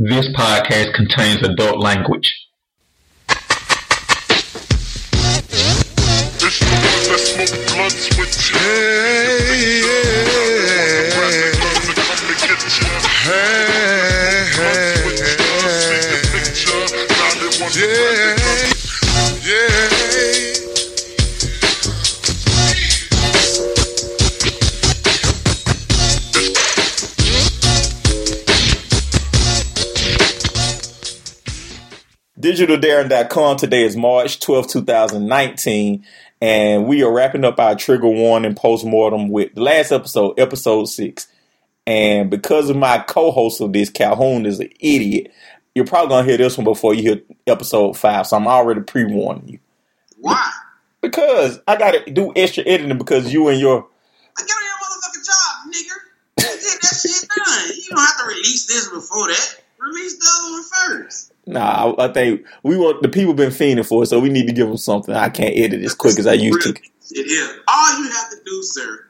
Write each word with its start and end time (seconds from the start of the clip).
This 0.00 0.28
podcast 0.28 0.94
contains 0.94 1.42
adult 1.42 1.80
language. 1.80 2.32
DigitalDarren.com. 32.48 33.58
Today 33.58 33.82
is 33.82 33.94
March 33.94 34.40
12, 34.40 34.68
2019, 34.68 36.02
and 36.40 36.86
we 36.86 37.02
are 37.02 37.12
wrapping 37.12 37.44
up 37.44 37.60
our 37.60 37.74
trigger 37.74 38.08
warning 38.08 38.54
postmortem 38.54 39.28
with 39.28 39.54
the 39.54 39.60
last 39.60 39.92
episode, 39.92 40.40
episode 40.40 40.86
six. 40.86 41.28
And 41.86 42.30
because 42.30 42.70
of 42.70 42.76
my 42.76 43.00
co-host 43.00 43.60
of 43.60 43.74
this, 43.74 43.90
Calhoun 43.90 44.46
is 44.46 44.60
an 44.60 44.70
idiot, 44.80 45.30
you're 45.74 45.84
probably 45.84 46.08
gonna 46.08 46.26
hear 46.26 46.38
this 46.38 46.56
one 46.56 46.64
before 46.64 46.94
you 46.94 47.02
hear 47.02 47.20
episode 47.46 47.98
five. 47.98 48.26
So 48.26 48.38
I'm 48.38 48.48
already 48.48 48.80
pre-warning 48.80 49.46
you. 49.46 49.58
Why? 50.16 50.50
Because 51.02 51.60
I 51.68 51.76
gotta 51.76 52.10
do 52.10 52.32
extra 52.34 52.64
editing 52.66 52.96
because 52.96 53.30
you 53.30 53.48
and 53.48 53.60
your 53.60 53.86
I 54.38 54.40
got 54.40 54.48
your 54.48 54.78
motherfucking 54.80 55.26
job, 55.26 55.74
nigger. 55.74 55.98
Get 56.38 56.80
that 56.80 56.96
shit 56.96 57.28
done. 57.28 57.76
You 57.76 57.90
don't 57.90 57.98
have 57.98 58.18
to 58.20 58.24
release 58.26 58.64
this 58.64 58.88
before 58.88 59.26
that. 59.26 59.60
Release 59.78 60.16
the 60.16 60.26
other 60.34 60.52
one 60.52 60.64
first. 60.64 61.32
Nah, 61.48 61.94
I, 61.98 62.08
I 62.08 62.12
think 62.12 62.44
we 62.62 62.76
want 62.76 63.00
the 63.00 63.08
people 63.08 63.32
been 63.32 63.50
fiending 63.50 63.86
for 63.86 64.02
it, 64.02 64.06
so 64.06 64.20
we 64.20 64.28
need 64.28 64.46
to 64.48 64.52
give 64.52 64.68
them 64.68 64.76
something. 64.76 65.14
I 65.14 65.30
can't 65.30 65.56
edit 65.56 65.82
as 65.82 65.94
quick 65.94 66.18
as 66.18 66.26
I 66.26 66.34
used 66.34 66.60
to. 66.62 66.74
Here. 67.10 67.48
All 67.66 67.98
you 67.98 68.10
have 68.10 68.30
to 68.30 68.36
do, 68.44 68.62
sir. 68.62 69.06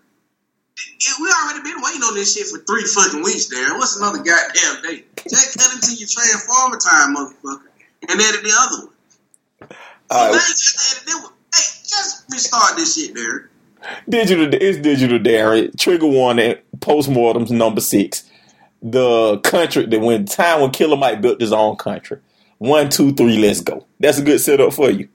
it- 0.77 1.21
we 1.21 1.29
already 1.29 1.63
been 1.69 1.83
waiting 1.83 2.03
on 2.03 2.15
this 2.15 2.35
shit 2.37 2.47
for 2.47 2.59
three 2.59 2.85
fucking 2.85 3.25
weeks, 3.25 3.47
Darren. 3.53 3.77
What's 3.79 3.97
another 3.97 4.19
goddamn 4.19 4.83
day? 4.83 5.05
Just 5.29 5.59
cut 5.59 5.75
into 5.75 5.95
your 5.97 6.09
transformer 6.09 6.79
time, 6.79 7.17
motherfucker, 7.17 7.63
and 8.09 8.21
edit 8.21 8.43
the 8.45 8.55
other 8.57 8.87
one. 8.87 8.95
So 9.61 10.17
All 10.17 10.27
you 10.29 10.33
right, 10.35 10.57
to 10.57 11.11
edit 11.11 11.23
one. 11.25 11.33
Hey, 11.53 11.61
just 11.89 12.25
restart 12.31 12.77
this 12.77 12.95
shit, 12.95 13.15
Darren. 13.17 13.49
digital 14.09 14.49
it's 14.53 14.79
digital 14.79 15.19
Darren. 15.19 15.77
Trigger 15.77 16.07
warning, 16.07 16.55
postmortems 16.79 17.51
number 17.51 17.81
six. 17.81 18.23
The 18.81 19.39
country 19.41 19.87
that 19.87 19.99
when 20.01 20.25
time 20.27 20.61
when 20.61 20.71
Killer 20.71 20.97
Mike 20.97 21.21
built 21.21 21.41
his 21.41 21.53
own 21.53 21.75
country. 21.75 22.19
One, 22.59 22.91
two, 22.91 23.13
three, 23.13 23.39
let's 23.39 23.61
go. 23.61 23.87
That's 24.01 24.19
a 24.19 24.23
good 24.23 24.41
setup 24.41 24.73
for 24.73 24.91
you. 24.91 25.09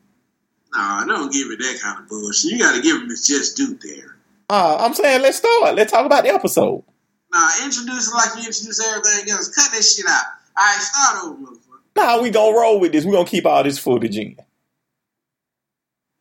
Nah, 0.74 1.06
don't 1.06 1.32
give 1.32 1.52
it 1.52 1.60
that 1.60 1.80
kind 1.82 2.00
of 2.00 2.10
bullshit. 2.10 2.52
You 2.52 2.60
got 2.60 2.76
to 2.76 2.82
give 2.82 3.02
him 3.02 3.10
his 3.10 3.28
just 3.28 3.56
due, 3.58 3.78
there. 3.84 4.18
Uh, 4.50 4.78
I'm 4.80 4.94
saying 4.94 5.22
let's 5.22 5.38
start. 5.38 5.76
Let's 5.76 5.92
talk 5.92 6.06
about 6.06 6.24
the 6.24 6.30
episode. 6.30 6.84
Nah, 7.32 7.50
introduce 7.64 8.08
it 8.08 8.16
like 8.16 8.30
you 8.36 8.48
introduce 8.48 8.86
everything 8.88 9.32
else. 9.32 9.50
Cut 9.50 9.72
that 9.72 9.84
shit 9.84 10.06
out. 10.08 10.24
All 10.58 10.64
right, 10.64 10.82
start 10.82 11.26
over, 11.26 11.36
motherfucker. 11.36 11.96
Nah, 11.96 12.22
we 12.22 12.30
gonna 12.30 12.56
roll 12.56 12.80
with 12.80 12.92
this. 12.92 13.06
We 13.06 13.12
gonna 13.12 13.28
keep 13.28 13.46
all 13.46 13.64
this 13.64 13.80
footage 13.80 14.18
in. 14.18 14.38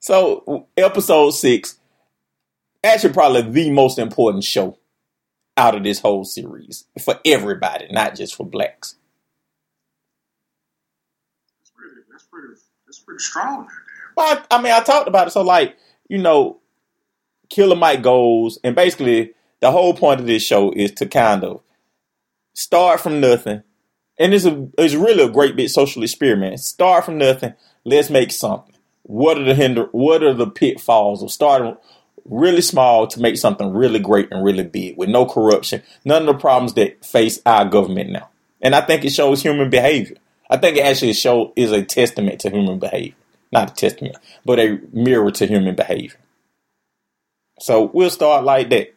So, 0.00 0.66
episode 0.76 1.30
six, 1.30 1.78
actually, 2.82 3.12
probably 3.12 3.42
the 3.42 3.70
most 3.70 3.98
important 3.98 4.44
show 4.44 4.78
out 5.56 5.76
of 5.76 5.84
this 5.84 6.00
whole 6.00 6.24
series 6.24 6.86
for 7.02 7.20
everybody, 7.24 7.88
not 7.90 8.14
just 8.14 8.34
for 8.34 8.44
blacks. 8.44 8.96
That's 11.60 11.70
pretty. 11.70 12.00
That's 12.10 12.24
pretty. 12.24 12.48
That's 12.86 12.91
pretty 13.04 13.22
strong, 13.22 13.68
Well, 14.16 14.42
I, 14.50 14.56
I 14.56 14.62
mean, 14.62 14.72
I 14.72 14.80
talked 14.80 15.08
about 15.08 15.28
it. 15.28 15.30
So, 15.30 15.42
like, 15.42 15.76
you 16.08 16.18
know, 16.18 16.60
Killer 17.48 17.76
Mike 17.76 18.02
goes, 18.02 18.58
and 18.64 18.74
basically, 18.74 19.34
the 19.60 19.70
whole 19.70 19.94
point 19.94 20.20
of 20.20 20.26
this 20.26 20.42
show 20.42 20.72
is 20.72 20.92
to 20.92 21.06
kind 21.06 21.44
of 21.44 21.60
start 22.54 23.00
from 23.00 23.20
nothing. 23.20 23.62
And 24.18 24.34
it's 24.34 24.44
a 24.44 24.68
it's 24.78 24.94
really 24.94 25.24
a 25.24 25.30
great 25.30 25.56
big 25.56 25.68
social 25.68 26.02
experiment. 26.02 26.60
Start 26.60 27.04
from 27.04 27.18
nothing. 27.18 27.54
Let's 27.84 28.10
make 28.10 28.30
something. 28.30 28.74
What 29.02 29.38
are 29.38 29.44
the 29.44 29.54
hinder? 29.54 29.88
What 29.92 30.22
are 30.22 30.34
the 30.34 30.46
pitfalls 30.46 31.22
of 31.22 31.30
starting 31.30 31.76
really 32.24 32.60
small 32.60 33.06
to 33.08 33.20
make 33.20 33.36
something 33.36 33.72
really 33.72 33.98
great 33.98 34.30
and 34.30 34.44
really 34.44 34.64
big 34.64 34.96
with 34.96 35.08
no 35.08 35.26
corruption, 35.26 35.82
none 36.04 36.22
of 36.22 36.26
the 36.26 36.40
problems 36.40 36.74
that 36.74 37.04
face 37.04 37.40
our 37.44 37.64
government 37.64 38.10
now. 38.10 38.28
And 38.60 38.74
I 38.74 38.80
think 38.80 39.04
it 39.04 39.10
shows 39.10 39.42
human 39.42 39.70
behavior. 39.70 40.16
I 40.52 40.58
think 40.58 40.78
it 40.78 40.82
actually 40.86 41.14
show 41.14 41.54
is 41.56 41.72
a 41.72 41.82
testament 41.84 42.42
to 42.42 42.50
human 42.50 42.78
behavior, 42.78 43.14
not 43.52 43.72
a 43.72 43.74
testament, 43.74 44.16
but 44.44 44.60
a 44.60 44.80
mirror 44.92 45.32
to 45.32 45.46
human 45.46 45.76
behavior. 45.76 46.18
So 47.60 47.90
we'll 47.94 48.10
start 48.10 48.44
like 48.44 48.70
that. 48.70 48.94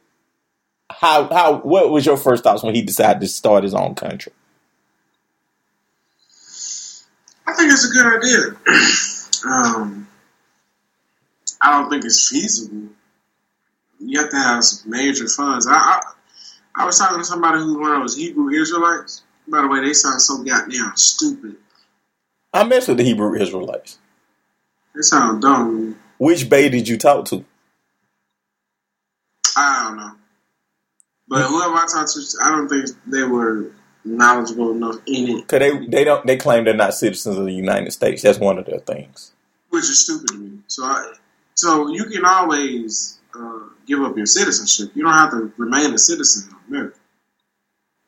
How 0.92 1.28
how 1.30 1.58
what 1.60 1.92
was 1.92 2.06
your 2.06 2.18
first 2.18 2.44
thoughts 2.44 2.64
when 2.64 2.76
he 2.76 2.82
decided 2.84 3.22
to 3.22 3.28
start 3.28 3.64
his 3.64 3.76
own 3.76 3.96
country? 3.96 4.34
I 7.48 7.54
think 7.56 7.72
it's 7.74 7.86
a 7.86 7.94
good 7.94 8.18
idea. 8.18 8.58
um, 9.50 10.08
I 11.62 11.72
don't 11.80 11.90
think 11.90 12.06
it's 12.06 12.30
feasible. 12.30 12.90
You 14.00 14.22
have 14.22 14.32
to 14.32 14.38
have 14.38 14.64
some 14.64 14.92
major 14.92 15.28
funds. 15.28 15.68
I, 15.68 15.76
I 15.76 16.02
I 16.76 16.86
was 16.86 17.00
talking 17.00 17.20
to 17.20 17.26
somebody 17.26 17.60
who's 17.60 17.78
one 17.78 17.94
of 17.94 18.02
those 18.02 18.18
Hebrew 18.18 18.50
Israelites. 18.52 19.24
By 19.48 19.62
the 19.62 19.68
way, 19.68 19.82
they 19.82 19.94
sound 19.94 20.22
so 20.22 20.44
goddamn 20.44 20.94
stupid. 20.96 21.56
I 22.54 22.64
mess 22.64 22.88
with 22.88 22.98
the 22.98 23.04
Hebrew 23.04 23.36
Israelites. 23.40 23.98
They 24.96 25.02
sound 25.02 25.42
dumb. 25.42 25.98
Which 26.18 26.50
bay 26.50 26.70
did 26.70 26.88
you 26.88 26.98
talk 26.98 27.26
to? 27.26 27.44
I 29.58 29.84
don't 29.88 29.98
know. 29.98 30.12
But 31.28 31.44
whoever 31.44 31.76
I 31.76 31.86
talked 31.92 32.12
to, 32.14 32.22
I 32.44 32.52
don't 32.52 32.68
think 32.70 32.86
they 33.08 33.24
were 33.24 33.72
knowledgeable 34.04 34.72
enough 34.72 34.98
in 35.08 35.40
it, 35.40 35.48
Cause 35.48 35.60
they 35.60 35.86
they 35.88 36.04
don't 36.04 36.26
they 36.28 36.38
claim 36.38 36.64
they're 36.64 36.76
not 36.76 36.94
citizens 36.94 37.38
of 37.38 37.46
the 37.46 37.54
United 37.54 37.92
States. 37.92 38.22
That's 38.22 38.38
one 38.38 38.60
of 38.60 38.66
their 38.66 38.80
things. 38.80 39.32
which 39.70 39.84
is 39.84 40.04
stupid 40.04 40.28
to 40.30 40.38
me. 40.38 40.60
So, 40.68 40.84
I, 40.84 41.14
so 41.56 41.90
you 41.92 42.06
can 42.06 42.24
always 42.24 43.18
uh, 43.34 43.62
give 43.88 44.02
up 44.02 44.16
your 44.16 44.28
citizenship. 44.28 44.96
You 44.96 45.04
don't 45.04 45.14
have 45.14 45.32
to 45.32 45.52
remain 45.58 45.94
a 45.94 45.98
citizen 45.98 46.52
of 46.54 46.58
America. 46.70 46.98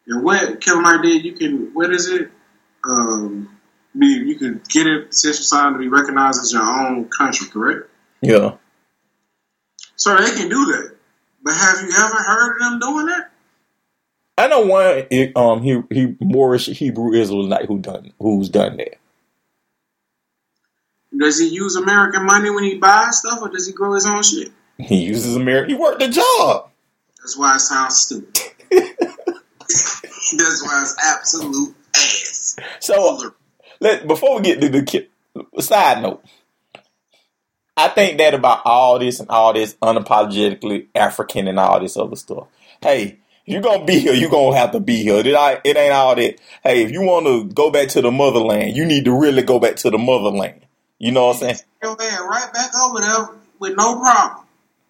And 0.07 0.23
what 0.23 0.61
Killer 0.61 0.81
Mike 0.81 1.01
did, 1.01 1.25
you 1.25 1.33
can. 1.33 1.73
What 1.73 1.91
is 1.91 2.07
it? 2.09 2.31
Um, 2.87 3.57
be, 3.97 4.07
you 4.07 4.35
can 4.37 4.61
get 4.69 4.87
a 4.87 5.01
petition 5.01 5.43
signed 5.43 5.75
to 5.75 5.79
be 5.79 5.87
recognized 5.87 6.41
as 6.41 6.53
your 6.53 6.61
own 6.61 7.09
country, 7.09 7.47
correct? 7.47 7.89
Yeah. 8.21 8.55
So 9.95 10.15
they 10.15 10.31
can 10.35 10.49
do 10.49 10.65
that. 10.65 10.95
But 11.43 11.53
have 11.53 11.81
you 11.81 11.89
ever 11.97 12.15
heard 12.15 12.55
of 12.55 12.59
them 12.59 12.79
doing 12.79 13.05
that? 13.07 13.31
I 14.37 14.47
know 14.47 14.61
one 14.61 15.31
um 15.35 15.63
he 15.63 15.81
he 15.89 16.15
Moorish 16.19 16.67
Hebrew 16.67 17.13
Israelite 17.13 17.65
who 17.65 17.79
done 17.79 18.13
who's 18.19 18.49
done 18.49 18.77
that. 18.77 18.99
Does 21.17 21.39
he 21.39 21.47
use 21.47 21.75
American 21.75 22.25
money 22.25 22.51
when 22.51 22.63
he 22.63 22.75
buys 22.75 23.19
stuff, 23.19 23.41
or 23.41 23.49
does 23.49 23.65
he 23.65 23.73
grow 23.73 23.93
his 23.93 24.05
own 24.05 24.21
shit? 24.21 24.51
He 24.77 25.05
uses 25.05 25.35
American. 25.35 25.75
He 25.75 25.81
worked 25.81 26.03
a 26.03 26.09
job. 26.09 26.69
That's 27.19 27.35
why 27.35 27.55
it 27.55 27.59
sounds 27.59 27.97
stupid. 27.97 28.37
That's 30.33 30.63
why 30.63 30.81
it's 30.81 30.95
absolute 31.03 31.75
ass. 31.95 32.55
So 32.79 33.31
let 33.79 34.07
before 34.07 34.37
we 34.37 34.43
get 34.43 34.61
to 34.61 34.69
the 34.69 35.61
side 35.61 36.01
note, 36.01 36.23
I 37.77 37.89
think 37.89 38.17
that 38.19 38.33
about 38.33 38.61
all 38.65 38.99
this 38.99 39.19
and 39.19 39.29
all 39.29 39.53
this 39.53 39.75
unapologetically 39.81 40.87
African 40.95 41.47
and 41.47 41.59
all 41.59 41.79
this 41.79 41.97
other 41.97 42.15
stuff. 42.15 42.47
Hey, 42.81 43.19
you're 43.45 43.61
gonna 43.61 43.85
be 43.85 43.99
here, 43.99 44.13
you're 44.13 44.31
gonna 44.31 44.57
have 44.57 44.71
to 44.71 44.79
be 44.79 45.03
here. 45.03 45.17
It, 45.17 45.27
ain't- 45.27 45.61
it 45.63 45.77
ain't 45.77 45.93
all 45.93 46.15
that. 46.15 46.39
Hey, 46.63 46.83
if 46.83 46.91
you 46.91 47.01
want 47.01 47.27
to 47.27 47.45
go 47.53 47.71
back 47.71 47.89
to 47.89 48.01
the 48.01 48.11
motherland, 48.11 48.75
you 48.75 48.85
need 48.85 49.05
to 49.05 49.13
really 49.19 49.43
go 49.43 49.59
back 49.59 49.75
to 49.77 49.89
the 49.91 49.97
motherland. 49.97 50.65
You 50.99 51.11
know 51.11 51.27
what 51.27 51.35
I'm 51.35 51.39
saying? 51.41 51.57
Your 51.83 51.95
right 51.95 52.51
back 52.53 52.71
over 52.83 52.99
there 53.01 53.29
with 53.59 53.75
no 53.77 53.99
problem 53.99 54.45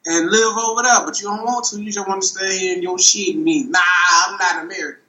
and 0.06 0.30
live 0.32 0.58
over 0.58 0.84
there, 0.84 1.06
but 1.06 1.20
you 1.22 1.28
don't 1.28 1.44
want 1.44 1.66
to. 1.68 1.82
You 1.82 1.92
just 1.92 2.08
want 2.08 2.22
to 2.22 2.28
stay 2.28 2.58
here 2.60 2.78
in 2.78 2.84
your 2.84 2.98
shit 3.00 3.36
and 3.36 3.44
me. 3.44 3.66
Nah, 3.66 3.80
I'm 4.28 4.38
not 4.38 4.64
American. 4.66 5.02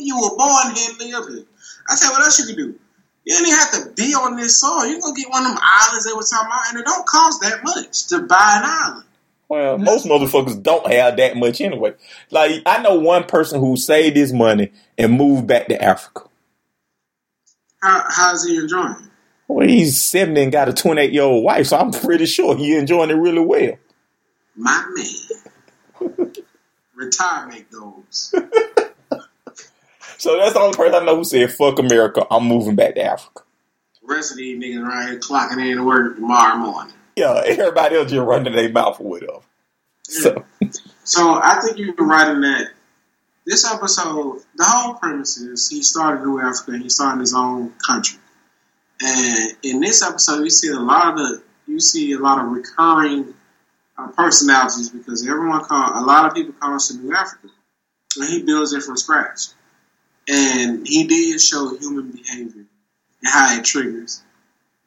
You 0.00 0.16
were 0.16 0.36
born 0.36 0.74
here. 0.74 1.44
I 1.88 1.94
said, 1.94 2.10
what 2.10 2.22
else 2.22 2.38
you 2.38 2.46
can 2.46 2.56
do? 2.56 2.78
You 3.24 3.36
didn't 3.36 3.48
even 3.48 3.58
have 3.58 3.72
to 3.72 3.90
be 3.94 4.14
on 4.14 4.36
this 4.36 4.60
soil. 4.60 4.86
You 4.86 4.94
can 4.94 5.00
go 5.00 5.14
get 5.14 5.30
one 5.30 5.44
of 5.44 5.52
them 5.52 5.60
islands 5.62 6.06
they 6.06 6.12
were 6.12 6.22
talking 6.22 6.46
about, 6.46 6.70
and 6.70 6.78
it 6.80 6.84
don't 6.84 7.06
cost 7.06 7.42
that 7.42 7.62
much 7.62 8.06
to 8.08 8.20
buy 8.20 8.58
an 8.58 8.64
island. 8.64 9.04
Well, 9.48 9.78
most 9.78 10.06
motherfuckers 10.06 10.62
don't 10.62 10.86
have 10.90 11.16
that 11.16 11.36
much 11.36 11.60
anyway. 11.60 11.94
Like 12.30 12.62
I 12.66 12.80
know 12.82 12.94
one 12.94 13.24
person 13.24 13.58
who 13.58 13.76
saved 13.76 14.16
his 14.16 14.32
money 14.32 14.72
and 14.96 15.12
moved 15.12 15.48
back 15.48 15.66
to 15.66 15.82
Africa. 15.82 16.22
How, 17.82 18.04
how's 18.08 18.46
he 18.46 18.56
enjoying 18.58 18.92
it? 18.92 19.10
Well, 19.48 19.66
he's 19.66 20.00
70 20.00 20.40
and 20.40 20.52
got 20.52 20.68
a 20.68 20.72
28 20.72 21.12
year 21.12 21.24
old 21.24 21.42
wife, 21.42 21.66
so 21.66 21.78
I'm 21.78 21.90
pretty 21.90 22.26
sure 22.26 22.56
he's 22.56 22.76
enjoying 22.76 23.10
it 23.10 23.14
really 23.14 23.40
well. 23.40 23.72
My 24.54 24.84
man. 24.94 26.32
Retirement 26.94 27.66
goals. 27.72 28.32
So 30.20 30.36
that's 30.36 30.52
the 30.52 30.60
only 30.60 30.76
person 30.76 30.94
I 30.94 31.04
know 31.06 31.16
who 31.16 31.24
said, 31.24 31.50
fuck 31.50 31.78
America, 31.78 32.26
I'm 32.30 32.44
moving 32.44 32.76
back 32.76 32.94
to 32.96 33.02
Africa. 33.02 33.42
The 34.02 34.14
rest 34.14 34.32
of 34.32 34.36
these 34.36 34.62
niggas 34.62 34.86
around 34.86 35.08
here 35.08 35.18
clocking 35.18 35.66
in 35.66 35.78
to 35.78 35.82
work 35.82 36.16
tomorrow 36.16 36.58
morning. 36.58 36.92
Yeah, 37.16 37.40
everybody 37.46 37.96
else 37.96 38.10
just 38.10 38.26
running 38.26 38.54
their 38.54 38.70
mouth 38.70 39.00
or 39.00 39.08
whatever. 39.08 39.40
So, 40.02 40.44
So 41.04 41.40
I 41.42 41.62
think 41.62 41.78
you're 41.78 41.94
right 41.94 42.28
in 42.28 42.42
that. 42.42 42.68
This 43.46 43.64
episode, 43.72 44.42
the 44.56 44.64
whole 44.64 44.92
premise 44.92 45.38
is 45.38 45.70
he 45.70 45.82
started 45.82 46.22
New 46.22 46.38
Africa. 46.38 46.72
and 46.72 46.82
He 46.82 46.90
started 46.90 47.20
his 47.20 47.34
own 47.34 47.72
country, 47.84 48.18
and 49.00 49.56
in 49.62 49.80
this 49.80 50.02
episode, 50.02 50.42
you 50.42 50.50
see 50.50 50.68
a 50.68 50.78
lot 50.78 51.12
of 51.12 51.16
the 51.16 51.42
you 51.66 51.80
see 51.80 52.12
a 52.12 52.18
lot 52.18 52.44
of 52.44 52.50
recurring 52.50 53.32
uh, 53.96 54.08
personalities 54.08 54.90
because 54.90 55.26
everyone 55.26 55.64
come, 55.64 55.96
a 55.96 56.04
lot 56.04 56.26
of 56.26 56.34
people 56.34 56.52
comes 56.60 56.88
to 56.88 56.98
New 56.98 57.14
Africa, 57.14 57.48
and 58.18 58.28
he 58.28 58.42
builds 58.42 58.74
it 58.74 58.82
from 58.82 58.98
scratch. 58.98 59.48
And 60.28 60.86
he 60.86 61.06
did 61.06 61.40
show 61.40 61.76
human 61.76 62.12
behavior 62.12 62.64
and 63.22 63.26
how 63.26 63.56
it 63.58 63.64
triggers. 63.64 64.22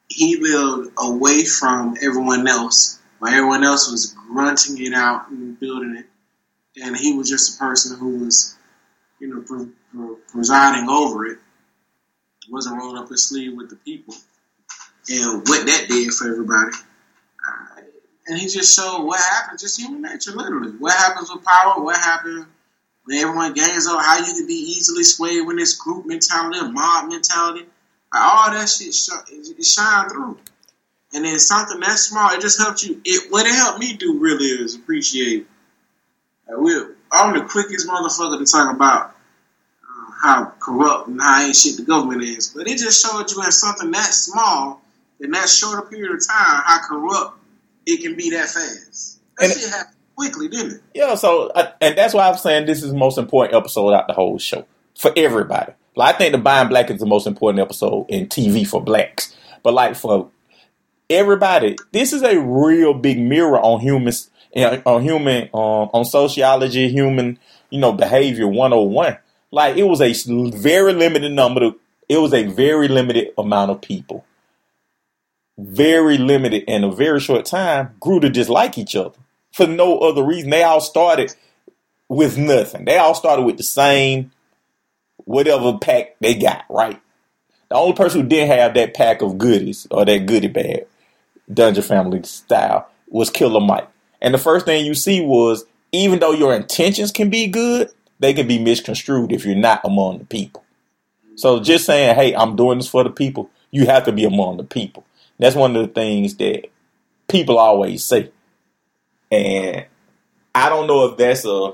He 0.09 0.37
lived 0.37 0.91
away 0.97 1.43
from 1.45 1.95
everyone 2.01 2.47
else, 2.47 2.99
while 3.19 3.33
everyone 3.33 3.63
else 3.63 3.89
was 3.91 4.15
grunting 4.27 4.85
it 4.85 4.93
out 4.93 5.29
and 5.29 5.59
building 5.59 5.95
it 5.97 6.05
and 6.81 6.97
he 6.97 7.13
was 7.13 7.29
just 7.29 7.55
a 7.55 7.59
person 7.59 7.97
who 7.97 8.25
was, 8.25 8.55
you 9.19 9.27
know, 9.27 9.41
pre- 9.41 9.69
pre- 9.91 10.15
presiding 10.31 10.89
over 10.89 11.25
it. 11.27 11.37
wasn't 12.49 12.77
rolling 12.77 13.01
up 13.01 13.09
his 13.09 13.29
sleeve 13.29 13.55
with 13.55 13.69
the 13.69 13.75
people, 13.77 14.15
and 15.09 15.47
what 15.47 15.65
that 15.65 15.85
did 15.87 16.11
for 16.13 16.31
everybody. 16.31 16.75
Uh, 17.47 17.81
and 18.27 18.39
he 18.39 18.47
just 18.47 18.75
showed 18.75 19.03
what 19.03 19.19
happens, 19.19 19.61
just 19.61 19.79
human 19.79 20.01
nature, 20.01 20.31
literally. 20.31 20.71
What 20.71 20.93
happens 20.93 21.29
with 21.33 21.43
power? 21.43 21.81
What 21.81 21.97
happens 21.97 22.45
when 23.05 23.17
everyone 23.17 23.53
gangs 23.53 23.87
up? 23.87 23.99
How 24.01 24.19
you 24.19 24.33
can 24.33 24.47
be 24.47 24.53
easily 24.53 25.03
swayed 25.03 25.45
when 25.45 25.59
it's 25.59 25.75
group 25.75 26.05
mentality, 26.05 26.59
mob 26.71 27.09
mentality. 27.09 27.65
All 28.13 28.51
that 28.51 28.69
shit 28.69 28.93
sh- 28.93 29.09
shine 29.65 30.09
through. 30.09 30.37
And 31.13 31.25
then 31.25 31.37
something 31.39 31.79
that 31.79 31.97
small, 31.97 32.31
it 32.31 32.41
just 32.41 32.59
helped 32.59 32.83
you. 32.83 33.01
It 33.05 33.31
what 33.31 33.45
it 33.45 33.53
helped 33.53 33.79
me 33.79 33.93
do 33.93 34.17
really 34.19 34.45
is 34.45 34.75
appreciate 34.75 35.47
uh, 36.49 36.55
we're, 36.57 36.95
I'm 37.11 37.33
the 37.37 37.45
quickest 37.45 37.87
motherfucker 37.87 38.39
to 38.39 38.51
talk 38.51 38.75
about 38.75 39.15
uh, 39.83 40.11
how 40.21 40.53
corrupt 40.59 41.07
and 41.07 41.21
how 41.21 41.41
ain't 41.41 41.55
shit 41.55 41.77
the 41.77 41.83
government 41.83 42.23
is. 42.23 42.49
But 42.49 42.67
it 42.67 42.77
just 42.77 43.03
showed 43.05 43.29
you 43.31 43.43
in 43.43 43.51
something 43.51 43.91
that 43.91 44.13
small, 44.13 44.81
in 45.19 45.31
that 45.31 45.49
short 45.49 45.79
a 45.79 45.81
period 45.89 46.13
of 46.15 46.27
time, 46.27 46.61
how 46.65 46.79
corrupt 46.87 47.37
it 47.85 48.01
can 48.01 48.15
be 48.15 48.31
that 48.31 48.49
fast. 48.49 49.19
That 49.37 49.51
And- 49.51 49.59
shit 49.59 49.69
happened 49.69 49.95
quickly, 50.15 50.47
didn't 50.47 50.73
it? 50.73 50.81
yeah, 50.93 51.15
so, 51.15 51.51
I, 51.55 51.73
and 51.81 51.97
that's 51.97 52.13
why 52.13 52.29
I'm 52.29 52.37
saying 52.37 52.65
this 52.65 52.83
is 52.83 52.91
the 52.91 52.97
most 52.97 53.17
important 53.17 53.55
episode 53.55 53.93
out 53.93 54.07
the 54.07 54.13
whole 54.13 54.37
show 54.37 54.65
for 54.97 55.11
everybody. 55.15 55.73
Like, 55.95 56.15
I 56.15 56.17
think 56.17 56.31
the 56.31 56.37
Buying 56.37 56.69
Black 56.69 56.89
is 56.89 56.99
the 56.99 57.05
most 57.05 57.27
important 57.27 57.59
episode 57.59 58.07
in 58.09 58.27
TV 58.27 58.67
for 58.67 58.81
blacks. 58.81 59.35
But, 59.61 59.73
like, 59.73 59.95
for 59.95 60.29
everybody, 61.09 61.77
this 61.91 62.13
is 62.13 62.23
a 62.23 62.39
real 62.39 62.93
big 62.93 63.19
mirror 63.19 63.59
on 63.59 63.79
humans, 63.79 64.29
on 64.55 65.03
human, 65.03 65.43
um, 65.53 65.89
on 65.93 66.05
sociology, 66.05 66.89
human, 66.89 67.39
you 67.69 67.79
know, 67.79 67.93
behavior 67.93 68.47
101. 68.47 69.17
Like, 69.51 69.77
it 69.77 69.83
was 69.83 70.01
a 70.01 70.13
very 70.51 70.93
limited 70.93 71.31
number 71.31 71.65
of, 71.65 71.75
it 72.09 72.17
was 72.17 72.33
a 72.33 72.43
very 72.43 72.87
limited 72.87 73.29
amount 73.37 73.71
of 73.71 73.81
people. 73.81 74.25
Very 75.57 76.17
limited 76.17 76.63
in 76.67 76.83
a 76.83 76.91
very 76.91 77.19
short 77.19 77.45
time 77.45 77.95
grew 77.99 78.19
to 78.19 78.29
dislike 78.29 78.79
each 78.79 78.95
other 78.95 79.19
for 79.53 79.67
no 79.67 79.99
other 79.99 80.23
reason. 80.23 80.49
They 80.49 80.63
all 80.63 80.81
started 80.81 81.33
with 82.09 82.37
nothing. 82.37 82.85
They 82.85 82.97
all 82.97 83.15
started 83.15 83.43
with 83.43 83.57
the 83.57 83.63
same 83.63 84.31
whatever 85.17 85.77
pack 85.77 86.15
they 86.19 86.35
got, 86.35 86.65
right? 86.69 86.99
The 87.69 87.75
only 87.75 87.93
person 87.93 88.21
who 88.21 88.27
didn't 88.27 88.55
have 88.57 88.73
that 88.73 88.93
pack 88.93 89.21
of 89.21 89.37
goodies 89.37 89.87
or 89.89 90.05
that 90.05 90.25
goodie 90.25 90.47
bag, 90.47 90.85
Dungeon 91.51 91.83
Family 91.83 92.21
style, 92.23 92.89
was 93.07 93.29
Killer 93.29 93.61
Mike. 93.61 93.87
And 94.21 94.33
the 94.33 94.37
first 94.37 94.65
thing 94.65 94.85
you 94.85 94.95
see 94.95 95.21
was 95.21 95.65
even 95.91 96.19
though 96.19 96.33
your 96.33 96.53
intentions 96.53 97.11
can 97.11 97.29
be 97.29 97.47
good, 97.47 97.89
they 98.19 98.33
can 98.33 98.47
be 98.47 98.59
misconstrued 98.59 99.31
if 99.31 99.45
you're 99.45 99.55
not 99.55 99.81
among 99.83 100.19
the 100.19 100.25
people. 100.25 100.63
So 101.35 101.59
just 101.59 101.85
saying, 101.85 102.15
hey, 102.15 102.35
I'm 102.35 102.55
doing 102.55 102.79
this 102.79 102.87
for 102.87 103.03
the 103.03 103.09
people, 103.09 103.49
you 103.71 103.85
have 103.85 104.05
to 104.05 104.11
be 104.11 104.23
among 104.23 104.57
the 104.57 104.63
people. 104.63 105.05
That's 105.39 105.55
one 105.55 105.75
of 105.75 105.87
the 105.87 105.93
things 105.93 106.35
that 106.35 106.69
people 107.27 107.57
always 107.57 108.05
say. 108.05 108.31
And 109.33 109.87
I 110.55 110.69
don't 110.69 110.87
know 110.87 111.07
if 111.07 111.17
that's 111.17 111.45
a 111.45 111.73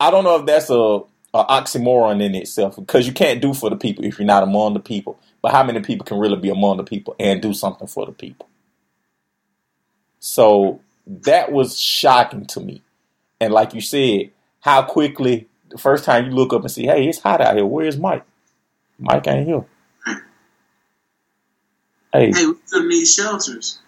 I 0.00 0.10
don't 0.12 0.24
know 0.24 0.36
if 0.40 0.46
that's 0.46 0.70
a, 0.70 1.00
a 1.34 1.46
oxymoron 1.46 2.22
in 2.22 2.34
itself 2.36 2.76
because 2.76 3.06
you 3.06 3.14
can't 3.14 3.42
do 3.42 3.54
for 3.54 3.70
the 3.70 3.76
people 3.76 4.04
if 4.04 4.18
you're 4.18 4.26
not 4.26 4.44
among 4.44 4.74
the 4.74 4.80
people. 4.80 5.20
But 5.42 5.52
how 5.52 5.64
many 5.64 5.80
people 5.80 6.06
can 6.06 6.18
really 6.18 6.36
be 6.36 6.50
among 6.50 6.78
the 6.78 6.84
people 6.84 7.16
and 7.20 7.42
do 7.42 7.54
something 7.54 7.88
for 7.88 8.06
the 8.06 8.12
people? 8.12 8.48
So 10.20 10.80
that 11.06 11.52
was 11.52 11.78
shocking 11.78 12.46
to 12.48 12.60
me. 12.60 12.82
And 13.40 13.52
like 13.52 13.74
you 13.74 13.80
said, 13.82 14.32
how 14.60 14.82
quickly 14.82 15.48
the 15.70 15.78
first 15.78 16.04
time 16.04 16.26
you 16.26 16.32
look 16.32 16.52
up 16.52 16.62
and 16.62 16.70
see, 16.70 16.86
hey, 16.86 17.08
it's 17.08 17.20
hot 17.20 17.40
out 17.42 17.56
here. 17.56 17.66
Where's 17.66 17.98
Mike? 17.98 18.24
Mike 18.98 19.26
ain't 19.28 19.48
here. 19.48 19.64
Hey, 22.12 22.34
Hey, 22.34 22.46
we 22.46 22.54
building 22.70 22.90
these 22.90 23.14
shelters. 23.14 23.80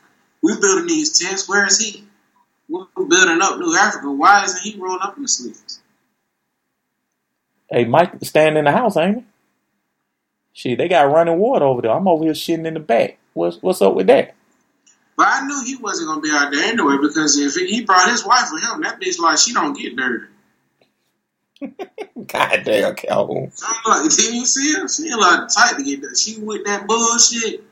We 0.45 0.61
building 0.61 0.89
these 0.89 1.19
tents. 1.19 1.49
Where 1.49 1.67
is 1.67 1.79
he? 1.81 2.05
We're 2.69 2.85
building 2.97 3.41
up 3.41 3.59
New 3.59 3.75
Africa. 3.75 4.13
Why 4.13 4.45
isn't 4.45 4.61
he 4.63 4.79
rolling 4.79 5.01
up 5.01 5.17
in 5.17 5.23
his 5.23 5.39
sleeves? 5.39 5.81
hey, 7.71 7.85
Mike 7.87 8.13
standing 8.23 8.59
in 8.59 8.65
the 8.67 8.73
house, 8.73 8.99
ain't 8.99 9.19
he? 9.19 9.25
Shit, 10.53 10.79
they 10.79 10.89
got 10.89 11.11
running 11.11 11.39
water 11.39 11.65
over 11.65 11.81
there. 11.81 11.93
I'm 11.93 12.07
over 12.07 12.25
here 12.25 12.35
shitting 12.35 12.67
in 12.67 12.75
the 12.75 12.81
back. 12.81 13.17
What's 13.33 13.57
what's 13.63 13.81
up 13.81 13.95
with 13.95 14.07
that? 14.09 14.35
But 15.17 15.29
I 15.29 15.47
knew 15.47 15.65
he 15.65 15.77
wasn't 15.77 16.09
gonna 16.09 16.21
be 16.21 16.31
out 16.31 16.53
there 16.53 16.65
anyway 16.65 16.99
because 17.01 17.39
if 17.39 17.55
he 17.55 17.83
brought 17.83 18.11
his 18.11 18.25
wife 18.27 18.49
with 18.53 18.63
him, 18.63 18.83
that 18.83 19.01
bitch 19.01 19.19
like 19.19 19.39
she 19.39 19.55
don't 19.55 19.77
get 19.77 19.97
dirty. 19.97 20.27
God 22.27 22.63
damn, 22.65 22.95
Calhoun. 22.95 23.51
I'm 23.67 24.03
like, 24.03 24.11
didn't 24.17 24.35
you 24.35 24.45
see 24.45 24.75
her? 24.75 24.87
She 24.89 25.09
ain't 25.09 25.19
like 25.19 25.49
tight 25.49 25.77
to 25.77 25.83
get 25.83 26.03
that. 26.03 26.19
She 26.19 26.39
with 26.39 26.65
that 26.67 26.87
bullshit, 26.87 27.65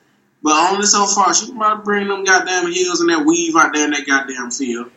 but 0.42 0.72
only 0.72 0.86
so 0.86 1.06
far. 1.06 1.34
She 1.34 1.52
might 1.52 1.84
bring 1.84 2.08
them 2.08 2.24
goddamn 2.24 2.70
heels 2.70 3.00
and 3.00 3.10
that 3.10 3.24
weave 3.24 3.56
out 3.56 3.72
there 3.72 3.84
in 3.84 3.92
that 3.92 4.06
goddamn 4.06 4.50
field. 4.50 4.90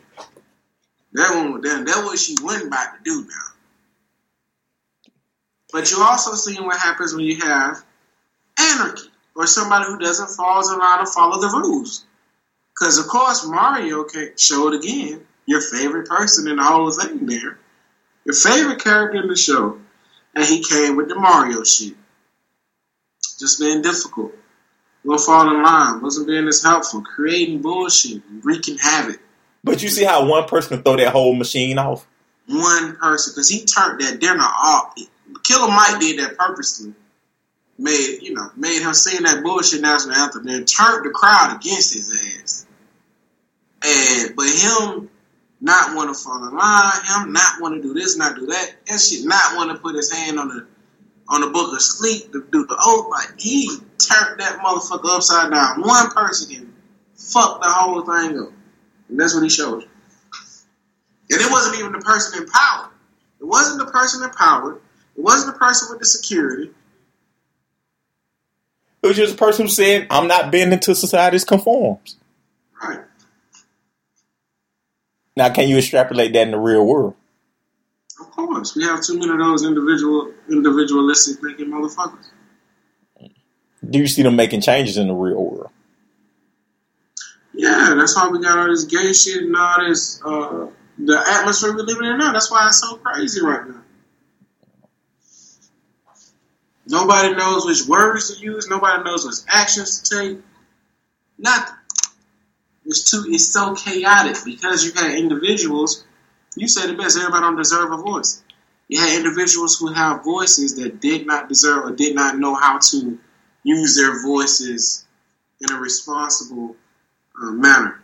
That 1.14 1.36
one, 1.36 1.62
that, 1.62 1.86
that 1.86 2.04
what 2.04 2.20
she 2.20 2.36
wasn't 2.42 2.68
about 2.68 2.98
to 2.98 3.04
do 3.04 3.22
now. 3.22 5.12
But 5.72 5.92
you 5.92 6.02
also 6.02 6.34
see 6.34 6.60
what 6.60 6.80
happens 6.80 7.14
when 7.14 7.26
you 7.26 7.40
have 7.42 7.84
anarchy 8.60 9.10
or 9.36 9.46
somebody 9.46 9.86
who 9.86 10.00
doesn't 10.00 10.36
fall 10.36 10.72
in 10.72 10.80
line 10.80 11.00
to 11.00 11.12
follow 11.12 11.40
the 11.40 11.48
rules. 11.48 12.06
Because 12.74 12.98
of 12.98 13.08
course 13.08 13.46
Mario 13.46 14.04
can 14.04 14.32
show 14.38 14.68
it 14.70 14.84
again. 14.84 15.26
Your 15.46 15.62
favorite 15.62 16.08
person 16.08 16.48
in 16.48 16.56
the 16.56 16.64
whole 16.64 16.92
thing 16.92 17.28
there, 17.28 17.60
your 18.26 18.34
favorite 18.34 18.84
character 18.84 19.22
in 19.22 19.28
the 19.28 19.36
show, 19.36 19.80
and 20.34 20.44
he 20.44 20.64
came 20.64 20.96
with 20.96 21.08
the 21.08 21.16
Mario 21.16 21.64
shit. 21.64 21.94
Just 23.40 23.60
being 23.60 23.84
difficult. 23.84 24.34
Won't 25.06 25.22
fall 25.22 25.56
in 25.56 25.62
line. 25.62 26.02
Wasn't 26.02 26.28
being 26.28 26.48
as 26.48 26.64
helpful. 26.64 27.02
Creating 27.02 27.62
bullshit. 27.62 28.24
Wreaking 28.42 28.78
havoc. 28.80 29.20
But 29.64 29.82
you 29.82 29.90
see 29.90 30.04
how 30.04 30.28
one 30.28 30.48
person 30.48 30.78
can 30.78 30.84
throw 30.84 30.96
that 30.98 31.12
whole 31.12 31.36
machine 31.36 31.78
off? 31.78 32.08
One 32.48 32.96
person, 32.98 33.34
because 33.34 33.50
he 33.50 33.66
turned 33.66 34.02
that 34.02 34.20
dinner 34.20 34.44
off. 34.44 34.96
Killer 35.44 35.68
Mike 35.68 36.00
did 36.00 36.20
that 36.20 36.38
purposely. 36.38 36.94
Made 37.78 38.20
you 38.22 38.34
know, 38.34 38.50
made 38.56 38.82
him 38.82 38.94
sing 38.94 39.24
that 39.24 39.44
bullshit 39.44 39.82
national 39.82 40.16
anthem, 40.16 40.46
then 40.46 40.66
turned 40.66 41.06
the 41.06 41.10
crowd 41.10 41.58
against 41.58 41.94
his 41.94 42.12
ass. 42.42 42.66
And 43.84 44.36
but 44.36 44.46
him 44.46 45.10
not 45.60 45.96
want 45.96 46.16
to 46.16 46.24
fall 46.24 46.48
in 46.48 46.56
line, 46.56 46.94
him 47.04 47.34
not 47.34 47.60
want 47.60 47.76
to 47.76 47.82
do 47.82 47.94
this, 47.94 48.18
not 48.18 48.36
do 48.36 48.46
that, 48.46 48.76
and 48.90 49.02
shit, 49.02 49.26
not 49.26 49.58
want 49.58 49.72
to 49.72 49.78
put 49.80 49.96
his 49.96 50.12
hand 50.12 50.40
on 50.40 50.48
the 50.48 50.68
on 51.28 51.42
the 51.42 51.48
book 51.48 51.74
of 51.74 51.82
sleep 51.82 52.32
to 52.32 52.48
do 52.52 52.66
the 52.66 52.78
oath. 52.80 53.10
Like 53.10 53.40
he 53.40 53.70
turned 54.08 54.40
that 54.40 54.60
motherfucker 54.60 55.16
upside 55.16 55.52
down. 55.52 55.82
One 55.82 56.10
person 56.12 56.56
can 56.56 56.74
fuck 57.16 57.62
the 57.62 57.70
whole 57.70 58.02
thing 58.02 58.40
up, 58.40 58.52
and 59.10 59.20
that's 59.20 59.34
what 59.34 59.44
he 59.44 59.50
showed. 59.50 59.84
you. 59.84 59.90
And 61.32 61.42
it 61.42 61.52
wasn't 61.52 61.80
even 61.80 61.92
the 61.92 62.00
person 62.00 62.42
in 62.42 62.50
power. 62.50 62.90
It 63.40 63.46
wasn't 63.46 63.80
the 63.86 63.92
person 63.92 64.24
in 64.24 64.30
power. 64.32 64.76
It 64.76 65.22
wasn't 65.22 65.54
the 65.54 65.60
person 65.60 65.88
with 65.90 66.00
the 66.00 66.06
security. 66.06 66.72
It 69.02 69.08
was 69.08 69.18
just 69.18 69.36
a 69.36 69.38
person 69.38 69.66
who 69.66 69.72
said, 69.72 70.08
I'm 70.10 70.28
not 70.28 70.52
bending 70.52 70.80
to 70.80 70.96
society's 70.96 71.44
conforms. 71.44 72.18
Right. 72.82 73.02
Now, 75.38 75.50
can 75.50 75.68
you 75.70 75.78
extrapolate 75.78 76.34
that 76.34 76.42
in 76.44 76.52
the 76.52 76.58
real 76.58 76.86
world? 76.86 77.16
Of 78.20 78.32
course. 78.32 78.76
We 78.76 78.84
have 78.84 79.04
too 79.04 79.20
many 79.20 79.32
of 79.32 79.40
those 79.40 79.64
individual 79.66 80.32
individualistic 80.50 81.40
thinking 81.40 81.68
motherfuckers. 81.68 82.30
Do 83.90 84.00
you 84.00 84.08
see 84.08 84.24
them 84.24 84.36
making 84.36 84.62
changes 84.62 84.98
in 84.98 85.08
the 85.08 85.14
real 85.14 85.44
world? 85.44 85.72
Yeah, 87.54 87.96
that's 87.98 88.16
why 88.16 88.30
we 88.30 88.42
got 88.42 88.58
all 88.58 88.68
this 88.68 88.84
gay 88.84 89.14
shit 89.14 89.44
and 89.44 89.56
all 89.56 89.88
this 89.88 90.22
uh 90.24 90.68
the 90.98 91.24
atmosphere 91.28 91.74
we're 91.76 91.84
living 91.84 92.08
in 92.08 92.18
now. 92.18 92.32
That's 92.32 92.50
why 92.50 92.68
it's 92.68 92.80
so 92.80 92.98
crazy 92.98 93.42
right 93.42 93.68
now. 93.68 93.82
Nobody 96.88 97.36
knows 97.36 97.66
which 97.66 97.88
words 97.88 98.34
to 98.34 98.44
use. 98.44 98.70
Nobody 98.70 99.04
knows 99.04 99.26
which 99.26 99.38
actions 99.48 100.02
to 100.02 100.16
take. 100.18 100.38
Nothing. 101.38 101.76
It's 102.86 103.10
too. 103.10 103.26
It's 103.28 103.52
so 103.52 103.74
chaotic 103.76 104.38
because 104.46 104.86
you 104.86 104.94
got 104.94 105.12
individuals. 105.12 106.06
You 106.56 106.68
said 106.68 106.90
it 106.90 106.98
best. 106.98 107.18
Everybody 107.18 107.42
don't 107.42 107.58
deserve 107.58 107.92
a 107.92 107.98
voice. 107.98 108.44
You 108.88 109.00
had 109.00 109.18
individuals 109.18 109.80
who 109.80 109.92
have 109.92 110.24
voices 110.24 110.76
that 110.76 111.02
did 111.02 111.26
not 111.26 111.50
deserve 111.50 111.86
or 111.86 111.92
did 111.92 112.14
not 112.14 112.38
know 112.38 112.54
how 112.54 112.78
to 112.78 113.20
use 113.66 113.98
their 113.98 114.22
voices 114.22 115.06
in 115.60 115.76
a 115.76 115.80
responsible 115.80 116.76
uh, 117.42 117.52
manner. 117.52 118.02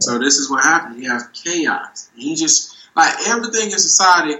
So 0.00 0.18
this 0.18 0.36
is 0.36 0.50
what 0.50 0.62
happened. 0.62 1.02
You 1.02 1.10
have 1.10 1.32
chaos. 1.32 2.10
He 2.14 2.36
just 2.36 2.76
like 2.94 3.14
everything 3.26 3.70
in 3.70 3.78
society 3.78 4.34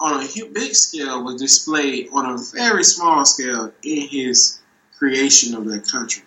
on 0.00 0.22
a 0.22 0.44
big 0.52 0.74
scale 0.74 1.24
was 1.24 1.40
displayed 1.40 2.08
on 2.12 2.26
a 2.26 2.38
very 2.54 2.84
small 2.84 3.24
scale 3.24 3.72
in 3.82 4.08
his 4.08 4.60
creation 4.98 5.54
of 5.54 5.64
that 5.66 5.88
country. 5.90 6.24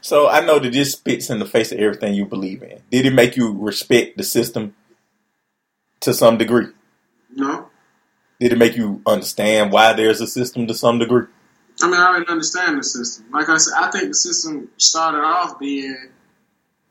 So 0.00 0.28
I 0.28 0.44
know 0.44 0.58
that 0.58 0.72
this 0.72 0.92
spits 0.92 1.30
in 1.30 1.38
the 1.38 1.46
face 1.46 1.72
of 1.72 1.78
everything 1.78 2.14
you 2.14 2.26
believe 2.26 2.62
in. 2.62 2.82
Did 2.90 3.06
it 3.06 3.14
make 3.14 3.36
you 3.36 3.56
respect 3.58 4.18
the 4.18 4.24
system 4.24 4.74
to 6.00 6.12
some 6.12 6.36
degree? 6.36 6.66
No. 7.34 7.70
Did 8.38 8.52
it 8.52 8.58
make 8.58 8.76
you 8.76 9.00
understand 9.06 9.72
why 9.72 9.94
there's 9.94 10.20
a 10.20 10.26
system 10.26 10.66
to 10.66 10.74
some 10.74 10.98
degree? 10.98 11.26
I 11.82 11.86
mean, 11.86 11.96
I 12.00 12.06
already 12.08 12.28
understand 12.28 12.78
the 12.78 12.84
system. 12.84 13.26
Like 13.32 13.48
I 13.48 13.56
said, 13.56 13.74
I 13.76 13.90
think 13.90 14.08
the 14.08 14.14
system 14.14 14.68
started 14.76 15.18
off 15.18 15.58
being 15.58 15.96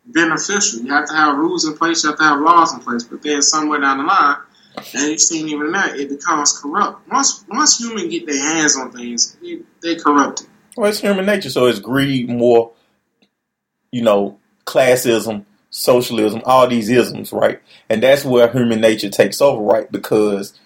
beneficial. 0.06 0.82
You 0.82 0.92
have 0.92 1.08
to 1.08 1.14
have 1.14 1.38
rules 1.38 1.66
in 1.66 1.78
place, 1.78 2.04
you 2.04 2.10
have 2.10 2.20
to 2.20 2.26
have 2.26 2.42
laws 2.42 2.74
in 2.74 2.80
place, 2.80 3.04
but 3.04 3.22
then 3.22 3.42
somewhere 3.42 3.80
down 3.80 4.00
the 4.00 4.04
line, 4.04 4.38
and 4.76 5.12
you've 5.12 5.22
seen 5.22 5.48
even 5.50 5.72
that, 5.72 5.98
it 5.98 6.10
becomes 6.10 6.58
corrupt. 6.60 7.08
Once 7.10 7.46
once 7.48 7.80
humans 7.80 8.12
get 8.12 8.26
their 8.26 8.42
hands 8.42 8.76
on 8.76 8.92
things, 8.92 9.38
they, 9.42 9.60
they 9.82 9.96
corrupt 9.96 10.42
it. 10.42 10.48
Well, 10.76 10.90
it's 10.90 11.00
human 11.00 11.26
nature, 11.26 11.50
so 11.50 11.68
it's 11.68 11.80
greed 11.80 12.30
more, 12.30 12.72
you 13.92 14.02
know, 14.02 14.40
classism, 14.66 15.46
socialism, 15.70 16.42
all 16.46 16.68
these 16.68 16.90
isms, 16.90 17.32
right? 17.32 17.62
And 17.90 18.02
that's 18.02 18.26
where 18.26 18.52
human 18.52 18.82
nature 18.82 19.10
takes 19.10 19.42
over, 19.42 19.62
right? 19.62 19.92
Because 19.92 20.60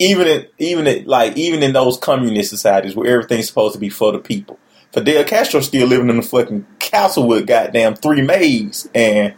even 0.00 0.26
in 0.26 0.46
even 0.58 0.86
in, 0.86 1.04
like 1.04 1.36
even 1.36 1.62
in 1.62 1.74
those 1.74 1.98
communist 1.98 2.50
societies 2.50 2.96
where 2.96 3.08
everything's 3.08 3.46
supposed 3.46 3.74
to 3.74 3.78
be 3.78 3.90
for 3.90 4.10
the 4.10 4.18
people, 4.18 4.58
Fidel 4.92 5.22
Castro 5.24 5.60
still 5.60 5.86
living 5.86 6.08
in 6.08 6.16
the 6.16 6.22
fucking 6.22 6.66
castle 6.80 7.28
with 7.28 7.46
goddamn 7.46 7.94
three 7.94 8.22
maids 8.22 8.88
and 8.94 9.34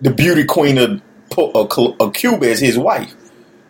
the 0.00 0.12
beauty 0.12 0.44
queen 0.44 0.78
of, 0.78 1.02
of 1.36 2.12
Cuba 2.14 2.46
is 2.46 2.60
his 2.60 2.78
wife. 2.78 3.14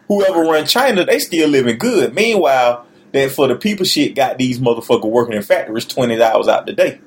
Whoever 0.09 0.43
run 0.43 0.67
China, 0.67 1.05
they 1.07 1.19
still 1.19 1.49
living 1.49 1.79
good. 1.79 2.15
Meanwhile, 2.15 2.87
that 3.13 3.31
for 3.31 3.49
the 3.49 3.57
people 3.57 3.87
shit 3.87 4.15
got 4.15 4.37
these 4.37 4.59
motherfuckers 4.59 5.11
working 5.11 5.35
in 5.35 5.43
factories 5.43 5.87
twenty 5.87 6.23
hours 6.23 6.49
out 6.49 6.67
the 6.67 6.75
day. 6.75 7.01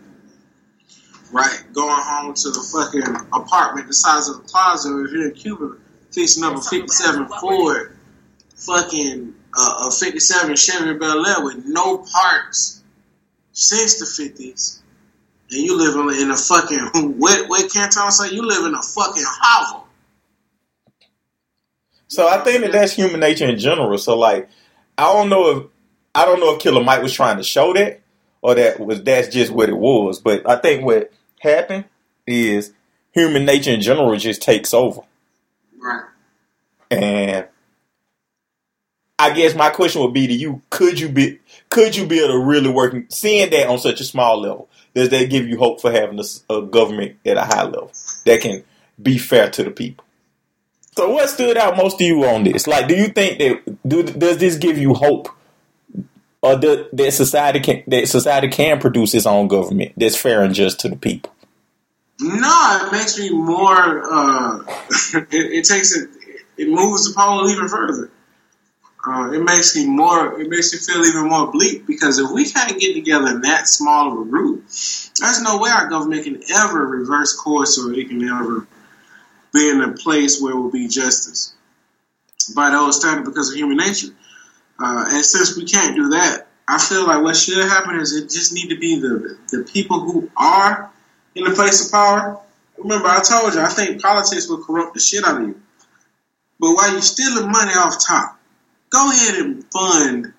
Right, 1.32 1.62
going 1.74 1.90
home 1.92 2.34
to 2.34 2.50
the 2.50 2.62
fucking 2.62 3.28
apartment 3.32 3.88
the 3.88 3.94
size 3.94 4.28
of 4.28 4.38
the 4.38 4.44
plaza 4.44 4.90
over 4.90 5.08
here 5.08 5.28
in 5.28 5.34
Cuba, 5.36 5.76
fixing 6.12 6.44
up 6.44 6.56
a 6.56 6.62
'57 6.62 7.28
Ford, 7.40 7.97
fucking 8.58 9.34
uh, 9.58 9.88
a 9.88 9.92
'57 9.92 10.56
Chevy 10.56 10.98
Bel 10.98 11.26
Air 11.26 11.44
with 11.44 11.64
no 11.66 12.00
parts 12.00 12.84
since 13.54 14.00
the 14.00 14.06
'50s, 14.06 14.80
and 15.52 15.62
you 15.62 15.78
living 15.78 16.22
in 16.22 16.32
a 16.32 16.38
fucking 16.38 16.80
what? 17.18 17.50
What 17.50 17.72
Canton 17.72 18.12
say? 18.12 18.34
You 18.34 18.46
live 18.46 18.66
in 18.66 18.74
a 18.74 18.82
fucking 18.82 19.24
hovel. 19.26 19.88
So 22.08 22.28
I 22.28 22.38
think 22.40 22.62
that 22.62 22.72
that's 22.72 22.94
human 22.94 23.20
nature 23.20 23.48
in 23.48 23.60
general. 23.60 23.98
So 23.98 24.18
like, 24.18 24.50
I 24.98 25.12
don't 25.14 25.30
know 25.30 25.50
if 25.58 25.64
I 26.16 26.26
don't 26.26 26.40
know 26.40 26.56
if 26.56 26.62
Killer 26.62 26.84
Mike 26.84 27.04
was 27.04 27.14
trying 27.14 27.38
to 27.38 27.44
show 27.44 27.74
that 27.74 28.02
or 28.42 28.56
that 28.56 28.80
was 28.80 29.04
that's 29.04 29.28
just 29.28 29.52
what 29.52 29.70
it 29.70 29.78
was. 29.78 30.20
But 30.20 30.50
I 30.50 30.56
think 30.58 30.84
what 30.84 31.12
happened 31.40 31.86
is 32.26 32.74
human 33.12 33.46
nature 33.46 33.72
in 33.72 33.82
general 33.82 34.16
just 34.18 34.42
takes 34.42 34.74
over. 34.74 35.02
Right. 35.78 36.06
And 36.90 37.48
I 39.20 39.34
guess 39.34 39.56
my 39.56 39.70
question 39.70 40.02
would 40.02 40.14
be 40.14 40.28
to 40.28 40.34
you: 40.34 40.62
Could 40.70 41.00
you 41.00 41.10
be 41.10 41.40
could 41.70 41.96
you 41.96 42.06
build 42.06 42.32
a 42.32 42.38
really 42.38 42.70
working 42.70 43.08
seeing 43.10 43.50
that 43.50 43.68
on 43.68 43.80
such 43.80 44.00
a 44.02 44.04
small 44.04 44.40
level? 44.40 44.70
Does 44.94 45.10
that 45.10 45.30
give 45.30 45.48
you 45.48 45.58
hope 45.58 45.82
for 45.82 45.92
having 45.92 46.20
a, 46.20 46.54
a 46.54 46.62
government 46.64 47.18
at 47.26 47.38
a 47.38 47.44
high 47.44 47.64
level 47.64 47.92
that 48.26 48.42
can 48.42 48.64
be 49.02 49.18
fair 49.18 49.50
to 49.52 49.64
the 49.64 49.72
people? 49.72 50.06
So, 50.96 51.12
what 51.12 51.30
stood 51.30 51.58
out 51.58 51.78
most 51.78 52.00
to 52.00 52.04
you 52.04 52.26
on 52.26 52.44
this? 52.44 52.66
Like, 52.66 52.88
do 52.88 52.96
you 52.96 53.10
think 53.10 53.38
that 53.38 53.88
do, 53.88 54.04
does 54.04 54.40
this 54.40 54.58
give 54.58 54.80
you 54.80 54.96
hope, 54.96 55.30
or 56.42 56.56
do, 56.58 56.88
that 56.94 57.12
society 57.12 57.60
can 57.60 57.84
that 57.88 58.08
society 58.08 58.48
can 58.48 58.80
produce 58.80 59.14
its 59.14 59.28
own 59.28 59.48
government 59.48 59.94
that's 59.98 60.16
fair 60.16 60.42
and 60.42 60.56
just 60.56 60.80
to 60.80 60.90
the 60.90 60.96
people? 60.96 61.34
No, 62.20 62.80
it 62.82 62.92
makes 62.92 63.20
me 63.20 63.30
more. 63.30 64.02
Uh, 64.12 64.64
it, 65.14 65.28
it, 65.32 65.66
takes 65.66 65.96
it. 65.96 66.10
It 66.58 66.70
moves 66.70 67.08
the 67.08 67.14
pole 67.16 67.48
even 67.50 67.68
further. 67.68 68.10
Uh, 69.08 69.32
it 69.32 69.42
makes 69.42 69.74
me 69.76 69.88
more. 69.88 70.40
It 70.42 70.50
makes 70.50 70.74
me 70.74 70.80
feel 70.80 71.06
even 71.06 71.30
more 71.30 71.50
bleak 71.50 71.88
because 71.88 72.20
if 72.20 72.30
we 72.30 72.44
can't 72.44 72.78
get 72.78 72.94
together 72.94 73.28
in 73.28 73.42
that 73.42 73.70
small 73.70 74.12
of 74.12 74.28
a 74.28 74.30
group, 74.30 74.64
there's 74.66 75.42
no 75.42 75.60
way 75.60 75.70
our 75.70 75.88
government 75.88 76.26
can 76.26 76.42
ever 76.54 76.86
reverse 76.86 77.34
course 77.34 77.80
or 77.80 77.94
it 77.94 78.10
can 78.10 78.22
ever 78.28 78.68
be 79.54 79.70
in 79.70 79.82
a 79.82 79.94
place 79.94 80.42
where 80.42 80.52
it 80.54 80.58
will 80.58 80.72
be 80.72 80.90
justice 80.90 81.54
by 82.54 82.70
those 82.70 83.00
standards 83.00 83.30
because 83.30 83.50
of 83.52 83.56
human 83.56 83.78
nature. 83.78 84.10
Uh, 84.78 85.06
and 85.08 85.24
since 85.24 85.56
we 85.56 85.64
can't 85.64 85.96
do 85.96 86.10
that, 86.10 86.48
I 86.68 86.78
feel 86.78 87.08
like 87.08 87.24
what 87.24 87.38
should 87.38 87.64
happen 87.64 87.96
is 88.02 88.14
it 88.14 88.30
just 88.30 88.52
need 88.52 88.70
to 88.70 88.78
be 88.78 89.00
the 89.00 89.38
the 89.52 89.64
people 89.64 90.02
who 90.02 90.30
are 90.36 90.92
in 91.34 91.46
the 91.46 91.52
place 91.52 91.86
of 91.86 91.92
power. 91.94 92.42
Remember, 92.78 93.08
I 93.08 93.22
told 93.22 93.54
you 93.54 93.62
I 93.62 93.70
think 93.70 94.02
politics 94.02 94.50
will 94.50 94.66
corrupt 94.66 94.96
the 94.96 95.00
shit 95.00 95.24
out 95.24 95.42
of 95.42 95.48
you. 95.48 95.62
But 96.60 96.74
while 96.74 96.92
you're 96.92 97.02
stealing 97.02 97.50
money 97.50 97.72
off 97.72 98.06
top, 98.06 98.37
go 98.90 99.12
ahead 99.12 99.36
and 99.36 99.64
fund 99.72 100.34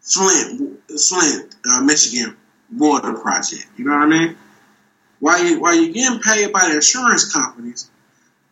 Flint, 0.00 0.80
Flint, 0.88 1.56
uh, 1.70 1.82
Michigan 1.82 2.36
water 2.74 3.14
project. 3.14 3.66
You 3.76 3.84
know 3.84 3.92
what 3.92 4.02
I 4.02 4.06
mean? 4.06 4.36
While 5.20 5.44
you 5.44 5.60
while 5.60 5.74
you're 5.74 5.92
getting 5.92 6.20
paid 6.20 6.52
by 6.52 6.68
the 6.68 6.76
insurance 6.76 7.32
companies, 7.32 7.90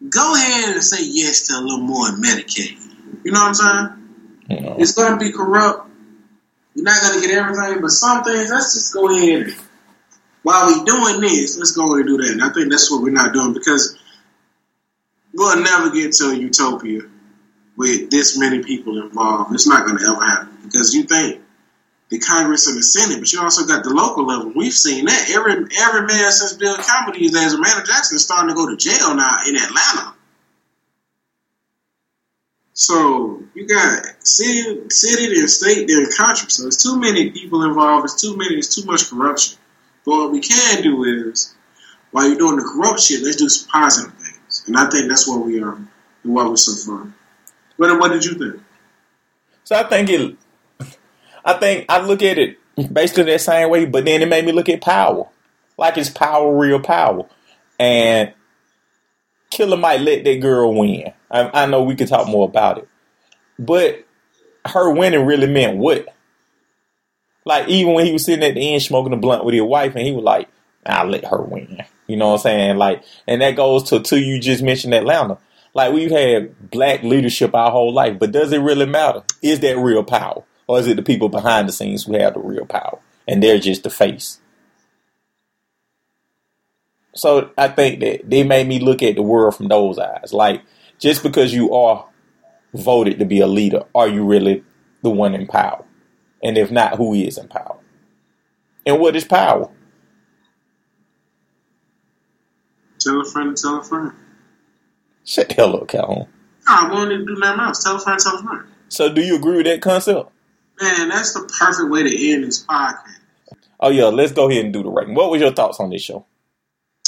go 0.09 0.35
ahead 0.35 0.75
and 0.75 0.83
say 0.83 1.05
yes 1.05 1.47
to 1.47 1.55
a 1.55 1.61
little 1.61 1.79
more 1.79 2.09
Medicaid. 2.09 2.79
You 3.25 3.33
know 3.33 3.41
what 3.41 3.61
I'm 3.61 3.99
saying? 4.49 4.79
It's 4.79 4.93
going 4.93 5.13
to 5.13 5.19
be 5.19 5.33
corrupt. 5.33 5.89
You're 6.75 6.85
not 6.85 7.01
going 7.01 7.21
to 7.21 7.27
get 7.27 7.37
everything, 7.37 7.81
but 7.81 7.91
some 7.91 8.23
things. 8.23 8.51
Let's 8.51 8.75
just 8.75 8.93
go 8.93 9.09
ahead. 9.11 9.47
And, 9.47 9.57
while 10.47 10.69
we 10.69 10.85
doing 10.85 11.21
this, 11.21 11.59
let's 11.59 11.73
go 11.73 11.95
ahead 11.95 12.07
and 12.07 12.19
do 12.19 12.23
that. 12.23 12.33
And 12.33 12.43
I 12.43 12.51
think 12.51 12.71
that's 12.71 12.89
what 12.89 13.03
we're 13.03 13.11
not 13.11 13.33
doing 13.33 13.53
because 13.53 13.99
we'll 15.35 15.61
never 15.61 15.91
get 15.91 16.13
to 16.13 16.27
a 16.27 16.37
utopia 16.37 17.01
with 17.77 18.11
this 18.11 18.39
many 18.39 18.63
people 18.63 19.03
involved. 19.03 19.55
It's 19.55 19.67
not 19.67 19.87
going 19.87 19.99
to 19.99 20.05
ever 20.05 20.25
happen 20.25 20.57
because 20.65 20.95
you 20.95 21.05
think 21.05 21.43
the 22.09 22.19
Congress 22.19 22.67
and 22.69 22.77
the 22.77 22.83
Senate, 22.83 23.19
but 23.19 23.33
you 23.33 23.41
also 23.41 23.67
got 23.67 23.85
the 23.85 23.91
local 23.91 24.27
level. 24.27 24.53
We've 24.55 24.73
seen 24.73 25.07
that 25.07 25.31
every 25.31 25.67
every 25.79 26.07
mayor 26.07 26.31
since 26.31 26.55
Bill 26.55 26.75
is 26.75 27.37
as 27.37 27.55
Amanda 27.55 27.85
Jackson 27.85 28.17
is 28.17 28.25
starting 28.25 28.49
to 28.51 28.55
go 28.55 28.69
to 28.69 28.77
jail 28.77 29.15
now 29.15 29.39
in 29.47 29.57
Atlanta. 29.57 30.15
So 32.79 33.43
you 33.55 33.67
got 33.67 34.05
city, 34.25 34.91
city, 34.91 35.39
and 35.39 35.51
state, 35.51 35.89
then 35.89 36.07
country. 36.13 36.51
So 36.51 36.67
it's 36.67 36.83
too 36.83 37.01
many 37.01 37.31
people 37.31 37.63
involved. 37.63 38.05
It's 38.05 38.21
too 38.21 38.37
many. 38.37 38.57
It's 38.57 38.75
too 38.75 38.85
much 38.85 39.09
corruption. 39.09 39.59
But 40.05 40.13
what 40.13 40.31
we 40.31 40.41
can 40.41 40.83
do 40.83 41.03
is, 41.05 41.55
while 42.11 42.29
you're 42.29 42.37
doing 42.37 42.57
the 42.57 42.63
corruption, 42.63 43.25
let's 43.25 43.37
do 43.37 43.49
some 43.49 43.69
positive 43.71 44.13
things. 44.19 44.65
And 44.67 44.77
I 44.77 44.91
think 44.91 45.09
that's 45.09 45.27
what 45.27 45.45
we 45.45 45.63
are 45.63 45.75
and 45.75 45.89
why 46.23 46.47
we're 46.47 46.57
so 46.57 46.75
far. 46.75 47.13
What, 47.77 47.99
what 47.99 48.13
did 48.13 48.25
you 48.25 48.35
think? 48.35 48.63
So 49.65 49.77
I 49.77 49.83
think 49.85 50.09
it. 50.11 50.37
I 51.45 51.55
think 51.55 51.87
I 51.89 52.01
look 52.01 52.23
at 52.23 52.39
it 52.39 52.59
basically 52.93 53.25
that 53.25 53.41
same 53.41 53.71
way, 53.71 53.87
but 53.87 54.05
then 54.05 54.23
it 54.23 54.29
made 54.29 54.45
me 54.45 54.53
look 54.53 54.69
at 54.69 54.81
power, 54.81 55.29
like 55.79 55.97
it's 55.97 56.11
power, 56.11 56.57
real 56.57 56.81
power, 56.81 57.27
and 57.79 58.33
Killer 59.51 59.77
Mike 59.77 60.01
let 60.01 60.25
that 60.25 60.41
girl 60.41 60.75
win. 60.75 61.13
I, 61.31 61.63
I 61.63 61.67
know 61.67 61.83
we 61.83 61.97
could 61.97 62.09
talk 62.09 62.29
more 62.29 62.49
about 62.49 62.79
it, 62.79 62.89
but 63.59 64.05
her 64.67 64.91
winning 64.91 65.25
really 65.25 65.47
meant 65.47 65.79
what? 65.79 66.07
Like 67.45 67.69
even 67.69 67.95
when 67.95 68.07
he 68.07 68.13
was 68.13 68.25
sitting 68.25 68.45
at 68.45 68.55
the 68.55 68.75
end 68.75 68.83
smoking 68.83 69.13
a 69.13 69.17
blunt 69.17 69.45
with 69.45 69.55
his 69.55 69.63
wife, 69.63 69.95
and 69.95 70.05
he 70.05 70.13
was 70.13 70.25
like, 70.25 70.49
"I'll 70.85 71.07
let 71.07 71.25
her 71.27 71.41
win." 71.41 71.85
You 72.09 72.17
know 72.17 72.29
what 72.29 72.35
I'm 72.35 72.41
saying? 72.41 72.77
Like, 72.77 73.05
and 73.27 73.41
that 73.41 73.57
goes 73.57 73.85
to 73.85 74.01
to 74.01 74.21
you 74.21 74.41
just 74.41 74.63
mentioned 74.63 74.95
Atlanta. 74.95 75.39
Like 75.77 75.93
we've 75.93 76.11
had 76.11 76.71
black 76.71 77.03
leadership 77.03 77.55
our 77.55 77.71
whole 77.71 77.93
life, 77.93 78.19
but 78.19 78.33
does 78.33 78.51
it 78.51 78.61
really 78.61 78.87
matter? 78.87 79.23
Is 79.43 79.61
that 79.61 79.77
real 79.77 80.03
power? 80.03 80.43
Or 80.67 80.79
is 80.79 80.87
it 80.87 80.97
the 80.97 81.03
people 81.03 81.29
behind 81.29 81.69
the 81.69 81.73
scenes 81.73 82.05
who 82.05 82.19
have 82.19 82.33
the 82.33 82.41
real 82.41 82.65
power 82.65 82.99
and 83.29 83.43
they're 83.43 83.59
just 83.59 83.83
the 83.83 83.91
face? 83.91 84.41
So 87.15 87.51
I 87.59 87.69
think 87.69 88.01
that 88.01 88.23
they 88.25 88.43
made 88.43 88.67
me 88.67 88.79
look 88.79 89.03
at 89.03 89.17
the 89.17 89.23
world 89.23 89.55
from 89.55 89.69
those 89.69 89.99
eyes. 89.99 90.33
Like 90.33 90.63
just 90.99 91.23
because 91.23 91.53
you 91.53 91.75
are 91.75 92.09
voted 92.73 93.19
to 93.19 93.27
be 93.27 93.41
a 93.41 93.47
leader, 93.47 93.83
are 93.95 94.09
you 94.09 94.25
really 94.25 94.65
the 95.03 95.11
one 95.11 95.35
in 95.35 95.47
power? 95.47 95.85
And 96.43 96.57
if 96.57 96.71
not, 96.71 96.97
who 96.97 97.13
is 97.13 97.37
in 97.37 97.49
power? 97.49 97.77
And 98.87 98.99
what 98.99 99.15
is 99.15 99.27
power? 99.27 99.71
Tell 102.99 103.21
a 103.21 103.25
friend, 103.27 103.55
tell 103.55 103.81
a 103.81 103.85
friend. 103.85 104.13
Shut 105.27 105.51
the 105.51 105.55
hell 105.55 105.77
up, 105.77 105.89
Calhoun. 105.89 106.27
I 106.67 106.91
wanted 106.91 107.19
to 107.19 107.27
do 107.27 107.35
nothing 107.39 107.61
else. 107.61 107.85
Tell 107.85 107.97
a 107.97 108.01
friend, 108.01 108.19
tell 108.19 108.39
a 108.39 108.43
friend. 108.43 108.67
So, 108.89 109.13
do 109.13 109.21
you 109.21 109.37
agree 109.37 109.59
with 109.59 109.67
that 109.67 109.83
concept? 109.83 110.31
Man, 110.81 111.09
that's 111.09 111.35
the 111.35 111.41
perfect 111.59 111.91
way 111.91 112.03
to 112.05 112.33
end 112.33 112.45
this 112.45 112.65
podcast. 112.65 113.19
Oh 113.79 113.91
yeah, 113.91 114.07
let's 114.07 114.33
go 114.33 114.49
ahead 114.49 114.65
and 114.65 114.73
do 114.73 114.83
the 114.83 114.89
rating. 114.89 115.15
What 115.15 115.31
was 115.31 115.41
your 115.41 115.53
thoughts 115.53 115.81
on 115.81 115.91
this 115.91 116.03
show? 116.03 116.25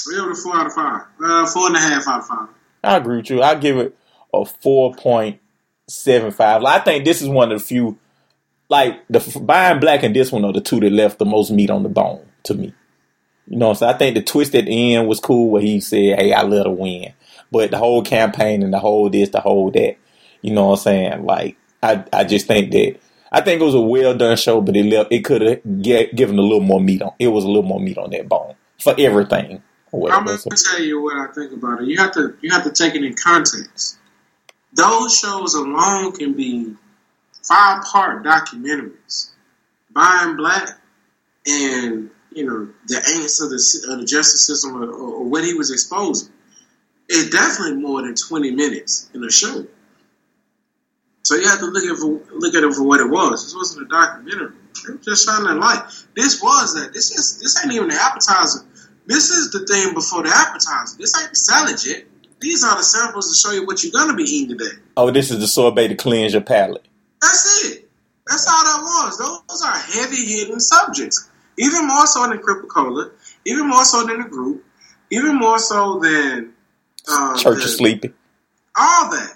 We 0.08 0.16
have 0.16 0.28
a 0.30 0.34
four 0.34 0.56
out 0.56 0.66
of 0.66 0.72
five. 0.72 1.02
Uh, 1.22 1.46
four 1.46 1.68
and 1.68 1.76
a 1.76 1.80
half 1.80 2.06
out 2.08 2.20
of 2.20 2.26
five. 2.26 2.48
I 2.84 2.96
agree 2.96 3.18
with 3.18 3.30
you. 3.30 3.42
I 3.42 3.54
give 3.54 3.78
it 3.78 3.96
a 4.32 4.44
four 4.44 4.94
point 4.94 5.40
seven 5.86 6.30
five. 6.30 6.62
I 6.64 6.78
think 6.80 7.04
this 7.04 7.22
is 7.22 7.28
one 7.28 7.52
of 7.52 7.58
the 7.58 7.64
few, 7.64 7.98
like 8.68 9.06
the 9.08 9.40
Buying 9.40 9.80
Black 9.80 10.02
and 10.02 10.14
this 10.14 10.32
one 10.32 10.44
are 10.44 10.52
the 10.52 10.60
two 10.60 10.80
that 10.80 10.92
left 10.92 11.18
the 11.18 11.24
most 11.24 11.50
meat 11.50 11.70
on 11.70 11.82
the 11.82 11.88
bone 11.88 12.26
to 12.44 12.54
me. 12.54 12.74
You 13.46 13.56
know, 13.56 13.72
so 13.72 13.86
I 13.86 13.94
think 13.94 14.14
the 14.14 14.22
twist 14.22 14.54
at 14.54 14.66
the 14.66 14.94
end 14.94 15.08
was 15.08 15.20
cool 15.20 15.50
where 15.50 15.62
he 15.62 15.80
said, 15.80 16.18
"Hey, 16.18 16.32
I 16.32 16.42
let 16.42 16.66
her 16.66 16.72
win," 16.72 17.12
but 17.50 17.70
the 17.70 17.78
whole 17.78 18.02
campaign 18.02 18.62
and 18.62 18.72
the 18.72 18.78
whole 18.78 19.10
this, 19.10 19.30
the 19.30 19.40
whole 19.40 19.70
that, 19.72 19.96
you 20.42 20.52
know 20.52 20.66
what 20.66 20.78
I'm 20.78 20.82
saying? 20.82 21.24
Like, 21.24 21.56
I 21.82 22.04
I 22.12 22.24
just 22.24 22.46
think 22.46 22.72
that 22.72 22.98
I 23.30 23.40
think 23.40 23.60
it 23.60 23.64
was 23.64 23.74
a 23.74 23.80
well 23.80 24.16
done 24.16 24.36
show, 24.36 24.60
but 24.60 24.76
it 24.76 24.84
left 24.84 25.12
it 25.12 25.24
could 25.24 25.42
have 25.42 25.82
given 25.82 26.38
a 26.38 26.42
little 26.42 26.60
more 26.60 26.80
meat 26.80 27.02
on. 27.02 27.12
It 27.18 27.28
was 27.28 27.44
a 27.44 27.48
little 27.48 27.62
more 27.62 27.80
meat 27.80 27.98
on 27.98 28.10
that 28.10 28.28
bone 28.28 28.54
for 28.80 28.94
everything. 28.98 29.62
I'm 29.92 30.24
gonna 30.24 30.38
tell 30.38 30.82
you 30.82 31.02
what 31.02 31.16
I 31.16 31.32
think 31.32 31.52
about 31.52 31.82
it. 31.82 31.88
You 31.88 31.98
have 31.98 32.12
to 32.12 32.36
you 32.40 32.50
have 32.52 32.64
to 32.64 32.72
take 32.72 32.94
it 32.94 33.04
in 33.04 33.14
context. 33.14 33.98
Those 34.74 35.18
shows 35.18 35.54
alone 35.54 36.12
can 36.12 36.34
be 36.34 36.74
five 37.42 37.82
part 37.84 38.22
documentaries. 38.22 39.30
Buying 39.90 40.36
Black 40.36 40.78
and 41.46 42.10
you 42.32 42.46
know 42.46 42.68
the 42.86 42.94
angst 42.96 43.42
of 43.42 43.50
the, 43.50 43.92
of 43.92 44.00
the 44.00 44.06
justice 44.06 44.46
system 44.46 44.76
or, 44.76 44.90
or, 44.90 45.24
what 45.24 45.44
he 45.44 45.54
was 45.54 45.70
exposing. 45.70 46.32
It's 47.08 47.30
definitely 47.30 47.80
more 47.80 48.02
than 48.02 48.14
twenty 48.14 48.50
minutes 48.50 49.10
in 49.14 49.24
a 49.24 49.30
show. 49.30 49.66
So 51.22 51.36
you 51.36 51.46
have 51.48 51.58
to 51.58 51.66
look 51.66 51.84
at 51.84 51.92
it 51.92 51.96
for, 51.98 52.36
look 52.38 52.54
at 52.54 52.64
it 52.64 52.72
for 52.72 52.84
what 52.84 53.00
it 53.00 53.10
was. 53.10 53.44
This 53.44 53.54
wasn't 53.54 53.86
a 53.86 53.88
documentary. 53.88 54.56
It 54.88 54.96
was 54.96 55.04
just 55.04 55.26
shining 55.26 55.48
a 55.48 55.54
light. 55.54 55.82
This 56.14 56.40
was 56.42 56.74
that. 56.74 56.92
This 56.94 57.10
is 57.10 57.40
this 57.40 57.62
ain't 57.62 57.74
even 57.74 57.88
the 57.88 58.00
appetizer. 58.00 58.60
This 59.06 59.30
is 59.30 59.50
the 59.50 59.66
thing 59.66 59.94
before 59.94 60.22
the 60.22 60.30
appetizer. 60.34 60.96
This 60.98 61.20
ain't 61.20 61.30
the 61.30 61.36
salad 61.36 61.84
yet. 61.84 62.04
These 62.40 62.62
are 62.64 62.76
the 62.76 62.82
samples 62.82 63.28
to 63.28 63.48
show 63.48 63.54
you 63.54 63.66
what 63.66 63.82
you're 63.82 63.92
gonna 63.92 64.14
be 64.14 64.22
eating 64.22 64.56
today. 64.56 64.76
Oh, 64.96 65.10
this 65.10 65.30
is 65.30 65.40
the 65.40 65.48
sorbet 65.48 65.88
to 65.88 65.96
cleanse 65.96 66.32
your 66.32 66.42
palate. 66.42 66.86
That's 67.20 67.64
it. 67.66 67.90
That's 68.26 68.46
all 68.48 68.64
that 68.64 68.82
was. 68.82 69.18
Those 69.48 69.62
are 69.62 69.76
heavy 69.76 70.24
hitting 70.24 70.60
subjects. 70.60 71.28
Even 71.58 71.88
more 71.88 72.06
so 72.06 72.28
than 72.28 72.38
Cola. 72.38 73.10
even 73.44 73.68
more 73.68 73.84
so 73.84 74.06
than 74.06 74.22
the 74.22 74.28
group, 74.28 74.64
even 75.10 75.36
more 75.36 75.58
so 75.58 75.98
than 75.98 76.54
uh, 77.10 77.36
Church 77.36 77.58
the, 77.58 77.64
of 77.64 77.70
Sleepy. 77.70 78.12
All 78.76 79.10
that. 79.10 79.34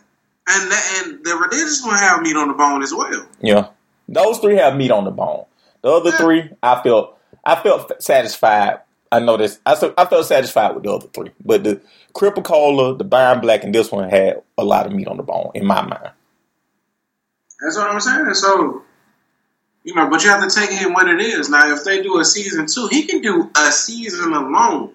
And 0.48 0.70
the, 0.70 0.76
and 0.96 1.24
the 1.24 1.36
religious 1.36 1.82
one 1.84 1.96
have 1.96 2.20
meat 2.20 2.36
on 2.36 2.48
the 2.48 2.54
bone 2.54 2.82
as 2.82 2.92
well. 2.92 3.28
Yeah, 3.40 3.68
those 4.08 4.38
three 4.38 4.56
have 4.56 4.76
meat 4.76 4.90
on 4.90 5.04
the 5.04 5.12
bone. 5.12 5.44
The 5.82 5.88
other 5.88 6.10
yeah. 6.10 6.16
three, 6.16 6.50
I 6.62 6.82
felt 6.82 7.18
I 7.44 7.54
felt 7.56 8.02
satisfied. 8.02 8.80
I 9.10 9.20
noticed 9.20 9.60
I 9.64 9.72
I 9.96 10.04
felt 10.06 10.26
satisfied 10.26 10.74
with 10.74 10.84
the 10.84 10.92
other 10.92 11.06
three, 11.08 11.30
but 11.44 11.62
the 11.62 11.80
Crip-A-Cola, 12.12 12.96
the 12.98 13.04
Buying 13.04 13.40
Black, 13.40 13.62
and 13.62 13.74
this 13.74 13.92
one 13.92 14.10
had 14.10 14.42
a 14.58 14.64
lot 14.64 14.86
of 14.86 14.92
meat 14.92 15.06
on 15.06 15.16
the 15.16 15.22
bone 15.22 15.52
in 15.54 15.64
my 15.64 15.82
mind. 15.82 16.10
That's 17.60 17.76
what 17.76 17.90
I'm 17.90 18.00
saying. 18.00 18.34
So, 18.34 18.82
you 19.84 19.94
know, 19.94 20.10
but 20.10 20.24
you 20.24 20.30
have 20.30 20.42
to 20.42 20.54
take 20.54 20.70
it 20.72 20.92
what 20.92 21.08
it 21.08 21.20
is. 21.20 21.48
Now, 21.48 21.72
if 21.72 21.84
they 21.84 22.02
do 22.02 22.18
a 22.18 22.24
season 22.24 22.66
two, 22.66 22.88
he 22.88 23.06
can 23.06 23.22
do 23.22 23.50
a 23.56 23.70
season 23.70 24.32
alone. 24.32 24.92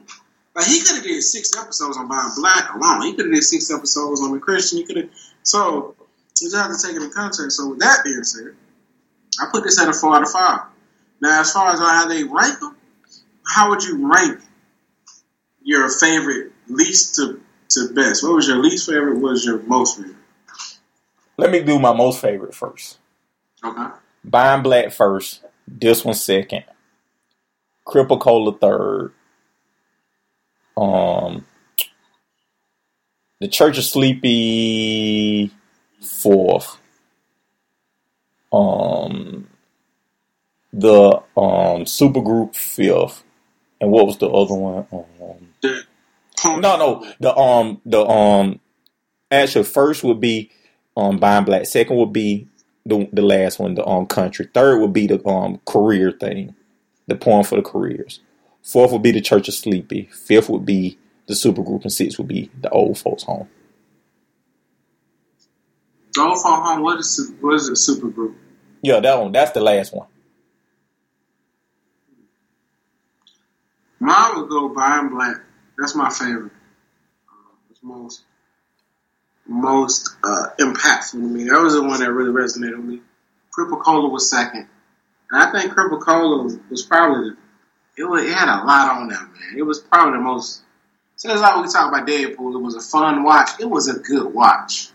Like 0.57 0.65
he 0.65 0.81
could 0.81 0.95
have 0.95 1.03
did 1.03 1.21
six 1.21 1.51
episodes 1.55 1.97
on 1.97 2.07
Buying 2.07 2.31
Black 2.35 2.73
alone. 2.73 3.03
He 3.03 3.13
could 3.13 3.25
have 3.25 3.33
did 3.35 3.43
six 3.43 3.69
episodes 3.71 4.21
on 4.21 4.31
the 4.31 4.39
Christian. 4.39 4.79
He 4.79 4.85
could 4.85 4.97
have 4.97 5.09
so 5.43 5.95
you 6.41 6.49
just 6.49 6.55
have 6.55 6.75
to 6.75 6.87
take 6.87 6.95
it 6.95 7.03
in 7.03 7.11
context. 7.11 7.57
So 7.57 7.69
with 7.69 7.79
that 7.79 7.99
being 8.03 8.23
said, 8.23 8.55
I 9.39 9.49
put 9.51 9.63
this 9.63 9.79
at 9.79 9.87
a 9.87 9.93
four 9.93 10.15
out 10.15 10.23
of 10.23 10.31
five. 10.31 10.61
Now, 11.21 11.41
as 11.41 11.51
far 11.51 11.71
as 11.71 11.79
how 11.79 12.07
they 12.07 12.23
rank 12.23 12.59
them, 12.59 12.75
how 13.45 13.69
would 13.69 13.83
you 13.83 14.11
rank 14.11 14.39
your 15.61 15.89
favorite 15.89 16.51
least 16.67 17.15
to, 17.15 17.39
to 17.69 17.93
best? 17.93 18.23
What 18.23 18.35
was 18.35 18.47
your 18.47 18.57
least 18.57 18.89
favorite? 18.89 19.15
What 19.15 19.33
was 19.33 19.45
your 19.45 19.61
most 19.63 19.97
favorite? 19.97 20.15
Let 21.37 21.51
me 21.51 21.61
do 21.61 21.77
my 21.77 21.93
most 21.93 22.19
favorite 22.19 22.55
first. 22.55 22.97
Okay. 23.63 23.87
Buying 24.23 24.63
Black 24.63 24.91
first. 24.91 25.43
This 25.67 26.03
one 26.03 26.15
second. 26.15 26.63
Crip-A-Cola 27.85 28.57
third. 28.57 29.13
Um, 30.77 31.45
the 33.39 33.47
Church 33.47 33.77
of 33.77 33.83
Sleepy 33.83 35.51
fourth. 36.01 36.77
Um, 38.53 39.47
the 40.73 41.17
um 41.35 41.85
supergroup 41.85 42.55
fifth, 42.55 43.23
and 43.81 43.91
what 43.91 44.05
was 44.07 44.17
the 44.17 44.29
other 44.29 44.55
one? 44.55 44.87
Um, 44.91 46.61
no, 46.61 46.77
no, 46.77 47.13
the 47.19 47.35
um 47.35 47.81
the 47.85 48.05
um 48.05 48.59
actually 49.31 49.65
first 49.65 50.03
would 50.03 50.19
be 50.19 50.51
um 50.95 51.17
Buying 51.17 51.45
Black. 51.45 51.65
Second 51.65 51.97
would 51.97 52.13
be 52.13 52.47
the 52.85 53.09
the 53.11 53.21
last 53.21 53.59
one, 53.59 53.75
the 53.75 53.85
um 53.85 54.05
country. 54.05 54.47
Third 54.53 54.79
would 54.79 54.93
be 54.93 55.07
the 55.07 55.25
um 55.27 55.59
career 55.65 56.11
thing, 56.11 56.55
the 57.07 57.15
poem 57.15 57.43
for 57.43 57.55
the 57.55 57.61
careers. 57.63 58.21
Fourth 58.67 58.91
would 58.91 59.01
be 59.01 59.11
the 59.11 59.21
Church 59.21 59.47
of 59.47 59.53
Sleepy. 59.53 60.09
Fifth 60.11 60.49
would 60.49 60.65
be 60.65 60.97
the 61.25 61.35
super 61.35 61.63
group, 61.63 61.83
and 61.83 61.93
six 61.93 62.17
would 62.17 62.27
be 62.27 62.51
the 62.59 62.69
old 62.69 62.97
folks 62.97 63.23
home. 63.23 63.47
The 66.13 66.21
old 66.21 66.41
folks 66.41 66.67
home. 66.67 66.81
What 66.81 66.99
is 66.99 67.31
what 67.39 67.55
is 67.55 67.69
a 67.69 67.77
super 67.77 68.09
group? 68.09 68.35
Yeah, 68.81 68.99
that 68.99 69.21
one. 69.21 69.31
That's 69.31 69.51
the 69.51 69.61
last 69.61 69.93
one. 69.93 70.07
Mine 74.01 74.35
would 74.35 74.49
go 74.49 74.67
Buying 74.67 75.09
Black. 75.09 75.37
That's 75.77 75.95
my 75.95 76.09
favorite. 76.09 76.51
Uh, 77.29 77.55
it's 77.69 77.79
most 77.81 78.25
most 79.47 80.09
uh, 80.25 80.47
impactful 80.59 81.11
to 81.11 81.17
me. 81.17 81.45
That 81.45 81.61
was 81.61 81.73
the 81.73 81.83
one 81.83 82.01
that 82.01 82.11
really 82.11 82.33
resonated 82.33 82.75
with 82.75 82.85
me. 82.85 83.01
Crip-A-Cola 83.51 84.09
was 84.09 84.29
second. 84.29 84.67
And 85.31 85.41
I 85.41 85.51
think 85.53 85.71
Crip-A-Cola 85.71 86.59
was 86.69 86.83
probably 86.83 87.31
it, 87.97 88.03
was, 88.03 88.23
it 88.23 88.33
had 88.33 88.47
a 88.47 88.63
lot 88.63 88.97
on 88.97 89.07
there, 89.07 89.19
man. 89.19 89.57
It 89.57 89.63
was 89.63 89.79
probably 89.79 90.17
the 90.17 90.23
most 90.23 90.61
so 91.17 91.31
it's 91.31 91.41
like 91.41 91.59
we 91.59 91.67
talk 91.67 91.89
about 91.89 92.07
Deadpool. 92.07 92.53
It 92.53 92.61
was 92.61 92.75
a 92.75 92.79
fun 92.79 93.23
watch. 93.23 93.49
It 93.59 93.65
was 93.65 93.89
a 93.89 93.99
good 93.99 94.31
watch. 94.35 94.89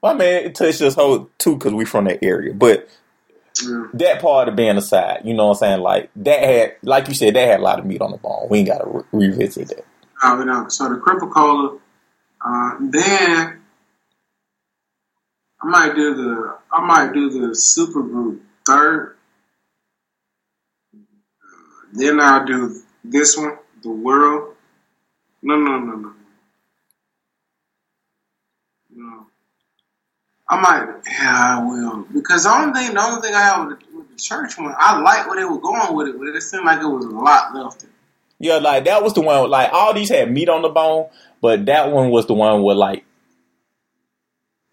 Well, 0.00 0.14
man, 0.14 0.44
it 0.44 0.54
touched 0.54 0.80
us 0.80 0.94
whole 0.94 1.28
too 1.36 1.56
because 1.56 1.74
we 1.74 1.84
from 1.84 2.06
that 2.06 2.24
area. 2.24 2.54
But 2.54 2.88
that 3.92 4.22
part 4.22 4.48
of 4.48 4.56
being 4.56 4.78
aside, 4.78 5.20
you 5.24 5.34
know 5.34 5.48
what 5.48 5.58
I'm 5.58 5.58
saying? 5.58 5.80
Like 5.80 6.10
that 6.16 6.42
had, 6.42 6.76
like 6.82 7.08
you 7.08 7.14
said, 7.14 7.34
that 7.34 7.46
had 7.46 7.60
a 7.60 7.62
lot 7.62 7.78
of 7.78 7.84
meat 7.84 8.00
on 8.00 8.12
the 8.12 8.16
bone. 8.16 8.48
We 8.48 8.60
ain't 8.60 8.68
got 8.68 8.78
to 8.78 9.04
re- 9.12 9.28
revisit 9.28 9.68
that. 9.68 9.84
Oh, 10.22 10.42
no. 10.42 10.66
So 10.68 10.88
the 10.88 10.96
Crip-A-Cola. 10.96 11.78
Uh, 12.42 12.76
then 12.80 13.60
I 15.60 15.66
might 15.66 15.94
do 15.94 16.14
the 16.14 16.56
I 16.72 16.86
might 16.86 17.12
do 17.12 17.28
the 17.28 17.54
super 17.54 18.00
group 18.00 18.42
third. 18.64 19.17
Then 21.98 22.20
I'll 22.20 22.44
do 22.46 22.80
this 23.04 23.36
one, 23.36 23.58
the 23.82 23.90
world. 23.90 24.54
No, 25.42 25.56
no, 25.56 25.78
no, 25.78 25.94
no. 25.96 26.12
No. 28.90 29.26
I 30.48 30.60
might, 30.60 31.02
yeah, 31.06 31.58
I 31.58 31.64
will. 31.64 32.06
Because 32.12 32.44
the 32.44 32.50
only 32.50 32.72
thing, 32.72 32.94
the 32.94 33.00
only 33.02 33.20
thing 33.20 33.34
I 33.34 33.40
have 33.40 33.66
with 33.66 33.80
the, 33.80 33.96
with 33.96 34.10
the 34.10 34.16
church 34.16 34.56
one, 34.56 34.74
I 34.78 35.00
like 35.00 35.26
where 35.26 35.36
they 35.36 35.44
were 35.44 35.60
going 35.60 35.94
with 35.94 36.08
it, 36.08 36.18
but 36.18 36.28
it 36.28 36.40
seemed 36.42 36.64
like 36.64 36.80
it 36.80 36.86
was 36.86 37.04
a 37.04 37.10
lot 37.10 37.54
left. 37.54 37.84
Yeah, 38.38 38.58
like 38.58 38.84
that 38.84 39.02
was 39.02 39.14
the 39.14 39.20
one. 39.20 39.50
Like 39.50 39.70
all 39.72 39.92
these 39.92 40.08
had 40.08 40.30
meat 40.30 40.48
on 40.48 40.62
the 40.62 40.68
bone, 40.68 41.08
but 41.40 41.66
that 41.66 41.90
one 41.90 42.10
was 42.10 42.26
the 42.26 42.34
one 42.34 42.62
where 42.62 42.76
like 42.76 43.04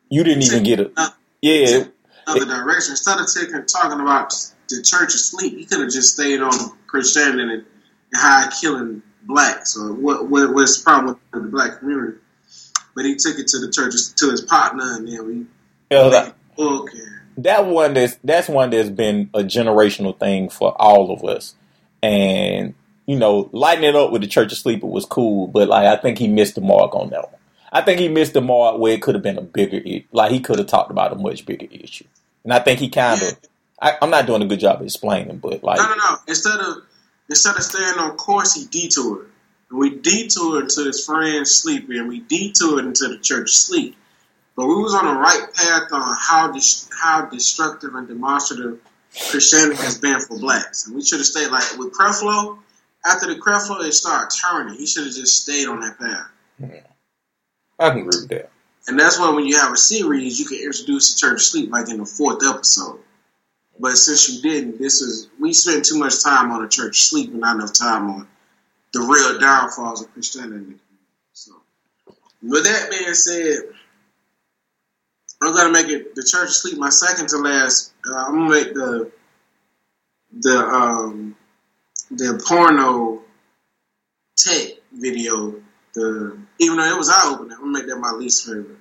you 0.09 0.23
didn't 0.23 0.43
even 0.43 0.63
get 0.63 0.79
it. 0.79 0.93
Yeah, 1.41 1.85
another 2.27 2.45
direction. 2.45 2.91
Instead 2.91 3.19
of 3.19 3.27
taking 3.33 3.65
talking 3.65 3.99
about 3.99 4.33
the 4.69 4.81
church 4.81 5.13
asleep, 5.13 5.57
he 5.57 5.65
could 5.65 5.81
have 5.81 5.91
just 5.91 6.13
stayed 6.13 6.41
on 6.41 6.51
Christianity 6.87 7.41
and, 7.41 7.65
how 8.13 8.49
killing 8.61 9.01
blacks 9.23 9.75
or 9.77 9.91
what 9.91 10.29
what 10.29 10.53
was 10.53 10.77
the 10.77 10.83
problem 10.83 11.19
with 11.33 11.43
the 11.43 11.49
black 11.49 11.79
community? 11.79 12.17
But 12.95 13.03
he 13.03 13.15
took 13.15 13.37
it 13.37 13.47
to 13.47 13.59
the 13.59 13.69
church 13.71 13.93
to 14.15 14.31
his 14.31 14.41
partner, 14.41 14.95
and 14.95 15.07
then 15.07 15.27
we 15.27 15.45
yeah, 15.89 16.31
okay. 16.57 16.99
That 17.37 17.65
one 17.65 17.93
that's 17.93 18.17
that's 18.23 18.47
one 18.47 18.69
that's 18.69 18.89
been 18.89 19.29
a 19.33 19.39
generational 19.39 20.17
thing 20.17 20.49
for 20.49 20.73
all 20.81 21.11
of 21.11 21.25
us, 21.25 21.55
and 22.01 22.73
you 23.05 23.17
know, 23.17 23.49
lighting 23.51 23.83
it 23.83 23.95
up 23.95 24.11
with 24.11 24.21
the 24.21 24.27
Church 24.27 24.51
of 24.51 24.57
Sleeper 24.57 24.87
was 24.87 25.05
cool, 25.05 25.47
but 25.47 25.67
like 25.67 25.85
I 25.85 26.01
think 26.01 26.17
he 26.17 26.27
missed 26.27 26.55
the 26.55 26.61
mark 26.61 26.95
on 26.95 27.09
that 27.09 27.31
one. 27.31 27.41
I 27.71 27.81
think 27.81 27.99
he 27.99 28.07
missed 28.07 28.33
the 28.33 28.41
mark 28.41 28.79
where 28.79 28.93
it 28.93 29.01
could 29.01 29.15
have 29.15 29.23
been 29.23 29.37
a 29.37 29.41
bigger, 29.41 29.81
like 30.11 30.31
he 30.31 30.39
could 30.39 30.59
have 30.59 30.67
talked 30.67 30.91
about 30.91 31.11
a 31.11 31.15
much 31.15 31.45
bigger 31.45 31.67
issue. 31.69 32.05
and 32.43 32.53
I 32.53 32.59
think 32.59 32.79
he 32.79 32.89
kind 32.89 33.21
of. 33.21 33.37
I, 33.81 33.97
I'm 34.01 34.09
not 34.09 34.25
doing 34.25 34.41
a 34.41 34.47
good 34.47 34.59
job 34.59 34.79
of 34.79 34.85
explaining, 34.85 35.37
but 35.37 35.63
like, 35.63 35.77
No, 35.77 35.87
no, 35.87 35.95
no. 35.95 36.17
Instead 36.27 36.59
of 36.59 36.77
instead 37.29 37.55
of 37.55 37.63
staying 37.63 37.99
on 37.99 38.15
course, 38.17 38.53
he 38.53 38.65
detoured. 38.65 39.29
And 39.69 39.79
we 39.79 39.97
detoured 39.97 40.63
into 40.63 40.83
his 40.85 41.05
friend's 41.05 41.55
sleep, 41.55 41.89
and 41.89 42.07
we 42.07 42.21
detoured 42.21 42.85
into 42.85 43.07
the 43.07 43.19
church 43.19 43.51
sleep. 43.51 43.95
But 44.55 44.67
we 44.67 44.75
was 44.75 44.95
on 44.95 45.05
the 45.05 45.19
right 45.19 45.47
path 45.53 45.91
on 45.91 46.15
how 46.19 46.51
dis- 46.51 46.89
how 46.97 47.25
destructive 47.25 47.95
and 47.95 48.07
demonstrative 48.07 48.79
Christianity 49.29 49.81
has 49.81 49.97
been 49.97 50.19
for 50.21 50.37
blacks, 50.37 50.85
and 50.85 50.95
we 50.95 51.03
should 51.03 51.19
have 51.19 51.25
stayed 51.25 51.49
like 51.49 51.77
with 51.77 51.93
Creflo. 51.93 52.59
After 53.05 53.27
the 53.27 53.35
Creflo, 53.39 53.83
it 53.83 53.93
started 53.93 54.35
turning. 54.35 54.75
He 54.75 54.85
should 54.85 55.05
have 55.05 55.13
just 55.13 55.43
stayed 55.43 55.67
on 55.67 55.81
that 55.81 55.99
path. 55.99 56.27
Yeah. 56.59 56.79
I 57.77 57.89
can 57.89 57.99
agree 57.99 58.05
with 58.05 58.29
that. 58.29 58.49
And 58.87 58.99
that's 58.99 59.19
why 59.19 59.31
when 59.31 59.45
you 59.45 59.57
have 59.57 59.73
a 59.73 59.77
series, 59.77 60.39
you 60.39 60.45
can 60.45 60.57
introduce 60.57 61.13
the 61.13 61.19
church 61.19 61.41
sleep 61.41 61.71
like 61.71 61.89
in 61.89 61.97
the 61.97 62.05
fourth 62.05 62.43
episode. 62.45 62.99
But 63.79 63.97
since 63.97 64.29
you 64.29 64.41
didn't, 64.41 64.79
this 64.79 65.01
is 65.01 65.29
we 65.39 65.53
spent 65.53 65.85
too 65.85 65.97
much 65.97 66.23
time 66.23 66.51
on 66.51 66.61
the 66.61 66.69
church 66.69 67.01
sleep 67.01 67.31
and 67.31 67.41
not 67.41 67.55
enough 67.57 67.73
time 67.73 68.09
on 68.09 68.27
the 68.93 69.01
real 69.01 69.37
downfalls 69.39 70.01
of 70.01 70.11
Christianity. 70.13 70.75
So, 71.33 71.51
with 72.41 72.63
that 72.63 72.89
being 72.89 73.13
said, 73.13 73.57
I'm 75.41 75.53
gonna 75.53 75.71
make 75.71 75.89
it 75.89 76.15
the 76.15 76.23
church 76.23 76.49
sleep 76.49 76.77
my 76.77 76.89
second 76.89 77.27
to 77.29 77.37
last. 77.37 77.93
Uh, 78.07 78.15
I'm 78.15 78.33
gonna 78.33 78.49
make 78.49 78.73
the 78.73 79.11
the 80.39 80.57
um 80.57 81.35
the 82.11 82.41
porno 82.47 83.21
tech 84.37 84.73
video. 84.93 85.55
The 85.93 86.37
even 86.59 86.77
though 86.77 86.93
it 86.93 86.97
was 86.97 87.09
eye 87.09 87.31
opening, 87.33 87.51
I'm 87.53 87.59
gonna 87.59 87.79
make 87.79 87.87
that 87.87 87.97
my 87.97 88.11
least 88.11 88.45
favorite. 88.45 88.77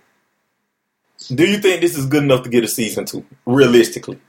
Do 1.28 1.48
you 1.48 1.58
think 1.58 1.80
this 1.80 1.96
is 1.96 2.06
good 2.06 2.24
enough 2.24 2.42
to 2.42 2.50
get 2.50 2.64
a 2.64 2.68
season 2.68 3.06
two? 3.06 3.24
Realistically, 3.46 4.20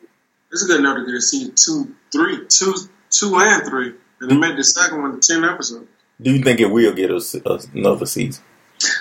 It's 0.55 0.65
good 0.65 0.79
enough 0.79 0.95
to 0.95 1.05
get 1.05 1.15
a 1.15 1.19
season 1.19 1.53
two, 1.53 1.93
three, 2.13 2.47
two, 2.47 2.73
two 3.09 3.35
and 3.35 3.67
three, 3.67 3.93
and 4.21 4.31
they 4.31 4.37
make 4.37 4.55
the 4.55 4.63
second 4.63 5.01
one 5.01 5.19
ten 5.19 5.43
episodes. 5.43 5.85
do 6.21 6.31
you 6.31 6.41
think 6.41 6.61
it 6.61 6.71
will 6.71 6.93
get 6.93 7.11
us 7.11 7.35
another 7.73 8.05
season? 8.05 8.41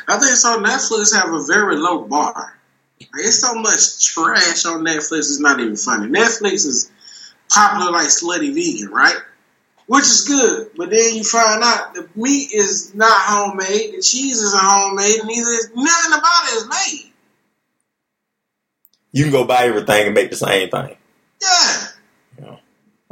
I 0.08 0.18
think 0.18 0.32
so. 0.32 0.60
Netflix 0.60 1.14
have 1.14 1.32
a 1.32 1.44
very 1.46 1.76
low 1.76 2.08
bar. 2.08 2.58
Like, 2.98 3.08
it's 3.18 3.38
so 3.38 3.54
much 3.54 4.04
trash 4.04 4.66
on 4.66 4.84
Netflix. 4.84 5.18
It's 5.18 5.38
not 5.38 5.60
even 5.60 5.76
funny. 5.76 6.08
Netflix 6.08 6.66
is 6.66 6.90
popular 7.48 7.92
like 7.92 8.08
slutty 8.08 8.52
vegan, 8.52 8.92
right? 8.92 9.18
Which 9.86 10.06
is 10.06 10.24
good, 10.26 10.72
but 10.76 10.90
then 10.90 11.14
you 11.14 11.22
find 11.22 11.62
out 11.62 11.94
the 11.94 12.08
meat 12.16 12.50
is 12.52 12.96
not 12.96 13.12
homemade, 13.12 13.94
the 13.94 14.02
cheese 14.02 14.42
isn't 14.42 14.60
homemade, 14.60 15.20
and 15.20 15.28
neither 15.28 15.50
is 15.50 15.70
nothing 15.72 16.18
about 16.18 16.48
it 16.48 16.56
is 16.56 16.68
made. 16.68 17.12
You 19.12 19.22
can 19.22 19.30
go 19.30 19.44
buy 19.44 19.66
everything 19.66 20.06
and 20.06 20.14
make 20.16 20.30
the 20.30 20.36
same 20.36 20.68
thing. 20.68 20.96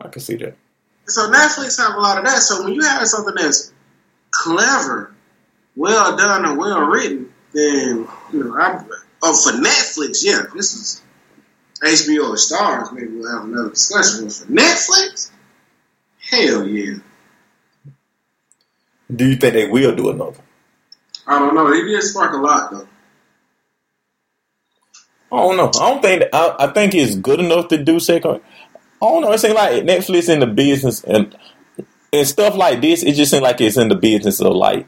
I 0.04 0.08
can 0.08 0.20
see 0.20 0.36
that. 0.36 0.56
So 1.06 1.30
Netflix 1.30 1.78
have 1.78 1.96
a 1.96 2.00
lot 2.00 2.18
of 2.18 2.24
that. 2.24 2.38
So 2.38 2.64
when 2.64 2.74
you 2.74 2.82
have 2.82 3.06
something 3.06 3.34
that's 3.34 3.72
clever, 4.30 5.12
well 5.76 6.16
done, 6.16 6.44
and 6.44 6.58
well 6.58 6.80
written, 6.82 7.32
then 7.52 8.06
you 8.32 8.44
know, 8.44 8.56
I'm, 8.56 8.88
oh, 9.22 9.36
for 9.36 9.58
Netflix, 9.58 10.24
yeah, 10.24 10.42
this 10.54 10.74
is 10.74 11.02
HBO 11.82 12.30
or 12.30 12.36
Starz. 12.36 12.92
Maybe 12.92 13.08
we'll 13.08 13.36
have 13.36 13.48
another 13.48 13.70
discussion. 13.70 14.24
But 14.24 14.32
for 14.32 14.46
Netflix, 14.46 15.30
hell 16.30 16.66
yeah. 16.66 16.98
Do 19.14 19.28
you 19.28 19.36
think 19.36 19.54
they 19.54 19.68
will 19.68 19.94
do 19.94 20.10
another? 20.10 20.40
I 21.26 21.38
don't 21.38 21.54
know. 21.54 21.68
It 21.72 21.84
did 21.84 22.02
spark 22.02 22.32
a 22.32 22.36
lot 22.36 22.70
though. 22.70 22.88
I 25.32 25.36
don't 25.36 25.56
know. 25.56 25.68
I 25.68 25.90
don't 25.90 26.02
think 26.02 26.22
I, 26.32 26.56
I 26.58 26.66
think 26.68 26.94
it's 26.94 27.16
good 27.16 27.40
enough 27.40 27.68
to 27.68 27.82
do 27.82 27.98
second. 28.00 28.40
I 29.02 29.06
don't 29.06 29.22
know. 29.22 29.32
It 29.32 29.38
seems 29.38 29.54
like 29.54 29.82
Netflix 29.84 30.32
in 30.32 30.40
the 30.40 30.46
business 30.46 31.02
and 31.04 31.36
and 32.12 32.26
stuff 32.28 32.54
like 32.54 32.80
this. 32.80 33.02
It 33.02 33.14
just 33.14 33.30
seems 33.32 33.42
like 33.42 33.60
it's 33.60 33.76
in 33.76 33.88
the 33.88 33.96
business 33.96 34.40
of 34.40 34.54
like 34.54 34.86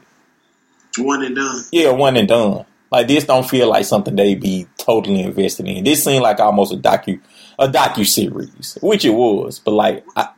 One 0.97 1.23
and 1.23 1.35
done. 1.35 1.63
yeah, 1.71 1.91
one 1.91 2.15
and 2.17 2.27
done. 2.27 2.65
Like 2.91 3.07
this 3.07 3.25
don't 3.25 3.47
feel 3.49 3.67
like 3.69 3.85
something 3.85 4.15
they 4.15 4.35
be 4.35 4.67
totally 4.77 5.21
invested 5.21 5.67
in. 5.67 5.83
This 5.83 6.03
seemed 6.03 6.23
like 6.23 6.39
almost 6.39 6.73
a 6.73 6.77
docu 6.77 7.19
a 7.59 7.67
docu 7.67 8.05
series, 8.07 8.77
which 8.81 9.03
it 9.05 9.09
was. 9.09 9.59
But 9.59 9.71
like 9.71 10.05
I, 10.15 10.29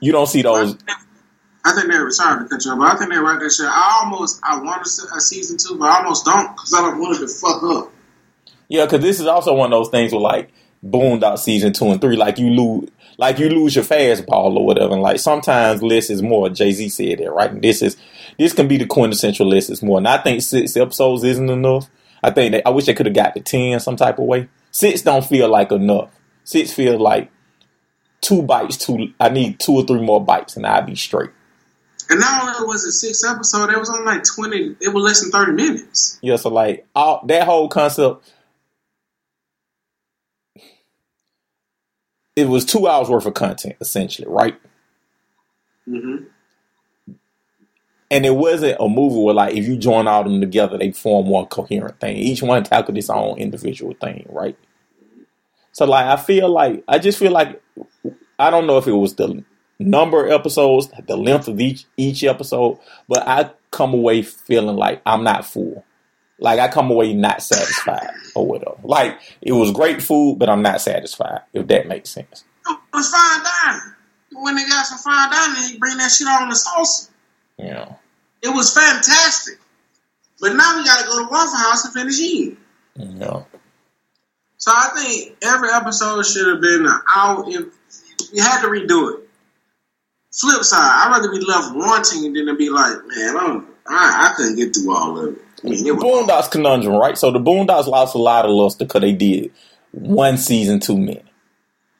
you 0.00 0.12
don't 0.12 0.28
see 0.28 0.42
those. 0.42 0.76
I 1.64 1.72
think 1.74 1.88
they're 1.88 2.08
sorry 2.12 2.44
to 2.44 2.48
cut 2.48 2.64
you 2.64 2.70
off, 2.70 2.78
but 2.78 2.86
I 2.94 2.96
think 2.96 3.10
they 3.12 3.18
write 3.18 3.40
that 3.40 3.50
shit. 3.50 3.66
I 3.68 4.00
almost 4.04 4.40
I 4.44 4.58
want 4.62 4.86
a, 4.86 5.16
a 5.16 5.20
season 5.20 5.58
two, 5.58 5.76
but 5.78 5.86
I 5.88 5.98
almost 5.98 6.24
don't 6.24 6.52
because 6.54 6.72
I 6.72 6.80
don't 6.80 6.98
want 7.00 7.16
it 7.16 7.26
to 7.26 7.28
fuck 7.28 7.62
up. 7.64 7.92
Yeah, 8.68 8.84
because 8.86 9.00
this 9.00 9.20
is 9.20 9.26
also 9.26 9.52
one 9.54 9.72
of 9.72 9.76
those 9.78 9.90
things 9.90 10.12
where 10.12 10.20
like 10.20 10.52
Boondock 10.84 11.38
season 11.38 11.72
two 11.72 11.86
and 11.86 12.00
three, 12.00 12.16
like 12.16 12.38
you 12.38 12.50
lose, 12.50 12.90
like 13.18 13.38
you 13.38 13.48
lose 13.48 13.74
your 13.74 13.84
fastball 13.84 14.56
or 14.56 14.66
whatever. 14.66 14.92
And 14.92 15.02
like 15.02 15.20
sometimes 15.20 15.82
less 15.82 16.10
is 16.10 16.22
more. 16.22 16.48
Jay 16.48 16.72
Z 16.72 16.88
said 16.90 17.18
that, 17.18 17.32
right? 17.32 17.50
And 17.50 17.62
this 17.62 17.82
is 17.82 17.96
this 18.38 18.52
can 18.52 18.68
be 18.68 18.76
the 18.76 18.86
quintessential 18.86 19.48
less 19.48 19.70
is 19.70 19.82
more. 19.82 19.98
And 19.98 20.08
I 20.08 20.18
think 20.18 20.42
six 20.42 20.76
episodes 20.76 21.24
isn't 21.24 21.50
enough. 21.50 21.88
I 22.22 22.30
think 22.30 22.52
that 22.52 22.66
I 22.66 22.70
wish 22.70 22.86
they 22.86 22.94
could 22.94 23.06
have 23.06 23.14
got 23.14 23.34
to 23.34 23.40
ten 23.40 23.80
some 23.80 23.96
type 23.96 24.18
of 24.18 24.24
way. 24.24 24.48
Six 24.70 25.02
don't 25.02 25.24
feel 25.24 25.48
like 25.48 25.72
enough. 25.72 26.10
Six 26.44 26.72
feel 26.72 26.98
like 26.98 27.30
two 28.20 28.42
bites. 28.42 28.76
Two, 28.76 29.12
I 29.18 29.28
need 29.28 29.60
two 29.60 29.72
or 29.72 29.84
three 29.84 30.02
more 30.02 30.24
bites, 30.24 30.56
and 30.56 30.66
I'll 30.66 30.82
be 30.82 30.94
straight. 30.94 31.30
And 32.08 32.20
not 32.20 32.56
only 32.56 32.68
was 32.68 32.84
it 32.84 32.92
six 32.92 33.24
episodes, 33.24 33.72
it 33.72 33.78
was 33.78 33.90
only 33.90 34.04
like 34.04 34.22
twenty. 34.24 34.76
It 34.80 34.92
was 34.94 35.04
less 35.04 35.20
than 35.22 35.30
thirty 35.30 35.52
minutes. 35.52 36.18
Yeah, 36.22 36.36
so 36.36 36.50
like 36.50 36.86
all, 36.94 37.24
that 37.26 37.44
whole 37.44 37.68
concept, 37.68 38.32
it 42.36 42.48
was 42.48 42.66
two 42.66 42.86
hours 42.86 43.08
worth 43.08 43.26
of 43.26 43.34
content 43.34 43.76
essentially, 43.80 44.28
right? 44.28 44.60
Mm-hmm. 45.88 46.24
And 48.08 48.24
it 48.24 48.36
wasn't 48.36 48.76
a 48.78 48.88
movie 48.88 49.20
where 49.20 49.34
like 49.34 49.56
if 49.56 49.66
you 49.66 49.76
join 49.76 50.06
all 50.06 50.20
of 50.20 50.30
them 50.30 50.40
together, 50.40 50.78
they 50.78 50.92
form 50.92 51.26
one 51.26 51.46
coherent 51.46 51.98
thing. 51.98 52.16
Each 52.16 52.42
one 52.42 52.62
tackled 52.62 52.96
its 52.96 53.10
own 53.10 53.38
individual 53.38 53.94
thing, 53.94 54.26
right? 54.28 54.56
So 55.72 55.86
like 55.86 56.06
I 56.06 56.16
feel 56.16 56.48
like 56.48 56.84
I 56.86 56.98
just 56.98 57.18
feel 57.18 57.32
like 57.32 57.60
I 58.38 58.50
don't 58.50 58.66
know 58.66 58.78
if 58.78 58.86
it 58.86 58.92
was 58.92 59.14
the 59.14 59.42
number 59.78 60.26
of 60.26 60.30
episodes, 60.30 60.88
the 61.06 61.16
length 61.16 61.48
of 61.48 61.58
each 61.60 61.86
each 61.96 62.22
episode, 62.22 62.78
but 63.08 63.26
I 63.26 63.50
come 63.70 63.92
away 63.92 64.22
feeling 64.22 64.76
like 64.76 65.02
I'm 65.04 65.24
not 65.24 65.46
full. 65.46 65.84
Like 66.38 66.60
I 66.60 66.68
come 66.68 66.90
away 66.90 67.14
not 67.14 67.42
satisfied 67.42 68.10
or 68.36 68.46
whatever. 68.46 68.76
Like 68.84 69.18
it 69.40 69.52
was 69.52 69.72
great 69.72 70.02
food, 70.02 70.38
but 70.38 70.48
I'm 70.48 70.62
not 70.62 70.80
satisfied. 70.80 71.40
If 71.52 71.66
that 71.68 71.88
makes 71.88 72.10
sense. 72.10 72.44
It 72.68 72.78
was 72.92 73.10
fine 73.10 73.42
dining. 73.42 73.92
When 74.32 74.56
they 74.56 74.68
got 74.68 74.86
some 74.86 74.98
fine 74.98 75.30
dining, 75.30 75.72
they 75.72 75.78
bring 75.78 75.96
that 75.98 76.10
shit 76.10 76.28
on 76.28 76.48
the 76.48 76.56
sauce. 76.56 77.10
Yeah. 77.58 77.94
It 78.42 78.48
was 78.48 78.74
fantastic. 78.74 79.58
But 80.40 80.52
now 80.52 80.76
we 80.76 80.84
got 80.84 81.00
to 81.00 81.06
go 81.06 81.24
to 81.24 81.30
Waffle 81.30 81.56
House 81.56 81.84
and 81.84 81.94
finish 81.94 82.20
eating. 82.20 82.56
Yeah. 82.96 83.44
So 84.58 84.72
I 84.74 84.90
think 84.94 85.36
every 85.42 85.70
episode 85.70 86.24
should 86.26 86.48
have 86.48 86.60
been 86.60 86.86
an 86.86 87.00
hour. 87.14 87.44
If 87.46 87.66
you 88.32 88.42
had 88.42 88.62
to 88.62 88.68
redo 88.68 89.14
it. 89.14 89.28
Flip 90.32 90.62
side, 90.62 90.78
I'd 90.78 91.10
rather 91.10 91.30
be 91.30 91.40
left 91.40 91.74
wanting 91.74 92.34
than 92.34 92.46
to 92.46 92.56
be 92.56 92.68
like, 92.68 92.98
man, 93.06 93.36
I, 93.36 93.46
don't, 93.46 93.66
I, 93.88 94.28
I 94.28 94.34
couldn't 94.36 94.56
get 94.56 94.74
through 94.74 94.94
all 94.94 95.18
of 95.18 95.32
it. 95.32 95.42
The 95.62 95.96
Boondocks 95.98 96.50
conundrum, 96.50 96.94
right? 96.94 97.16
So 97.16 97.30
the 97.30 97.38
Boondocks 97.38 97.86
lost 97.86 98.14
a 98.14 98.18
lot 98.18 98.44
of 98.44 98.50
luster 98.50 98.84
because 98.84 99.00
they 99.00 99.12
did 99.12 99.52
one 99.92 100.36
season 100.36 100.80
too 100.80 100.98
many. 100.98 101.24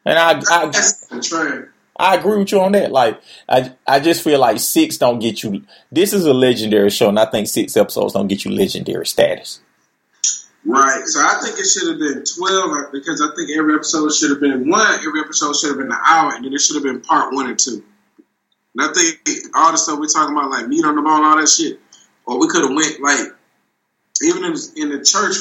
And 0.04 0.18
I, 0.18 0.40
I. 0.48 1.64
I 1.98 2.16
agree 2.16 2.38
with 2.38 2.52
you 2.52 2.60
on 2.60 2.72
that. 2.72 2.92
Like 2.92 3.20
I 3.48 3.72
I 3.86 4.00
just 4.00 4.22
feel 4.22 4.38
like 4.38 4.60
six 4.60 4.98
don't 4.98 5.18
get 5.18 5.42
you. 5.42 5.64
This 5.90 6.12
is 6.12 6.26
a 6.26 6.34
legendary 6.34 6.90
show, 6.90 7.08
and 7.08 7.18
I 7.18 7.24
think 7.24 7.48
six 7.48 7.76
episodes 7.76 8.12
don't 8.12 8.28
get 8.28 8.44
you 8.44 8.50
legendary 8.50 9.06
status. 9.06 9.60
Right. 10.66 11.04
So 11.06 11.20
I 11.20 11.40
think 11.42 11.58
it 11.58 11.64
should 11.64 11.88
have 11.88 11.98
been 11.98 12.24
12 12.24 12.70
uh, 12.72 12.90
because 12.90 13.22
I 13.22 13.34
think 13.36 13.56
every 13.56 13.76
episode 13.76 14.12
should 14.12 14.30
have 14.30 14.40
been 14.40 14.68
one. 14.68 14.98
Every 14.98 15.20
episode 15.20 15.54
should 15.54 15.70
have 15.70 15.78
been 15.78 15.92
an 15.92 15.98
hour, 16.04 16.34
and 16.34 16.44
then 16.44 16.52
it 16.52 16.60
should 16.60 16.74
have 16.74 16.82
been 16.82 17.00
part 17.00 17.32
one 17.32 17.48
and 17.48 17.58
two. 17.58 17.84
And 18.74 18.90
I 18.90 18.92
think 18.92 19.20
all 19.54 19.70
the 19.70 19.78
stuff 19.78 20.00
we're 20.00 20.06
talking 20.06 20.36
about, 20.36 20.50
like 20.50 20.66
meat 20.66 20.84
on 20.84 20.96
the 20.96 21.02
bone, 21.02 21.24
all 21.24 21.38
that 21.38 21.48
shit, 21.48 21.78
or 22.26 22.40
we 22.40 22.48
could 22.48 22.62
have 22.62 22.74
went 22.74 23.00
like 23.00 23.35
even 24.22 24.44
in, 24.44 24.54
in 24.76 24.88
the 24.90 25.04
church. 25.04 25.36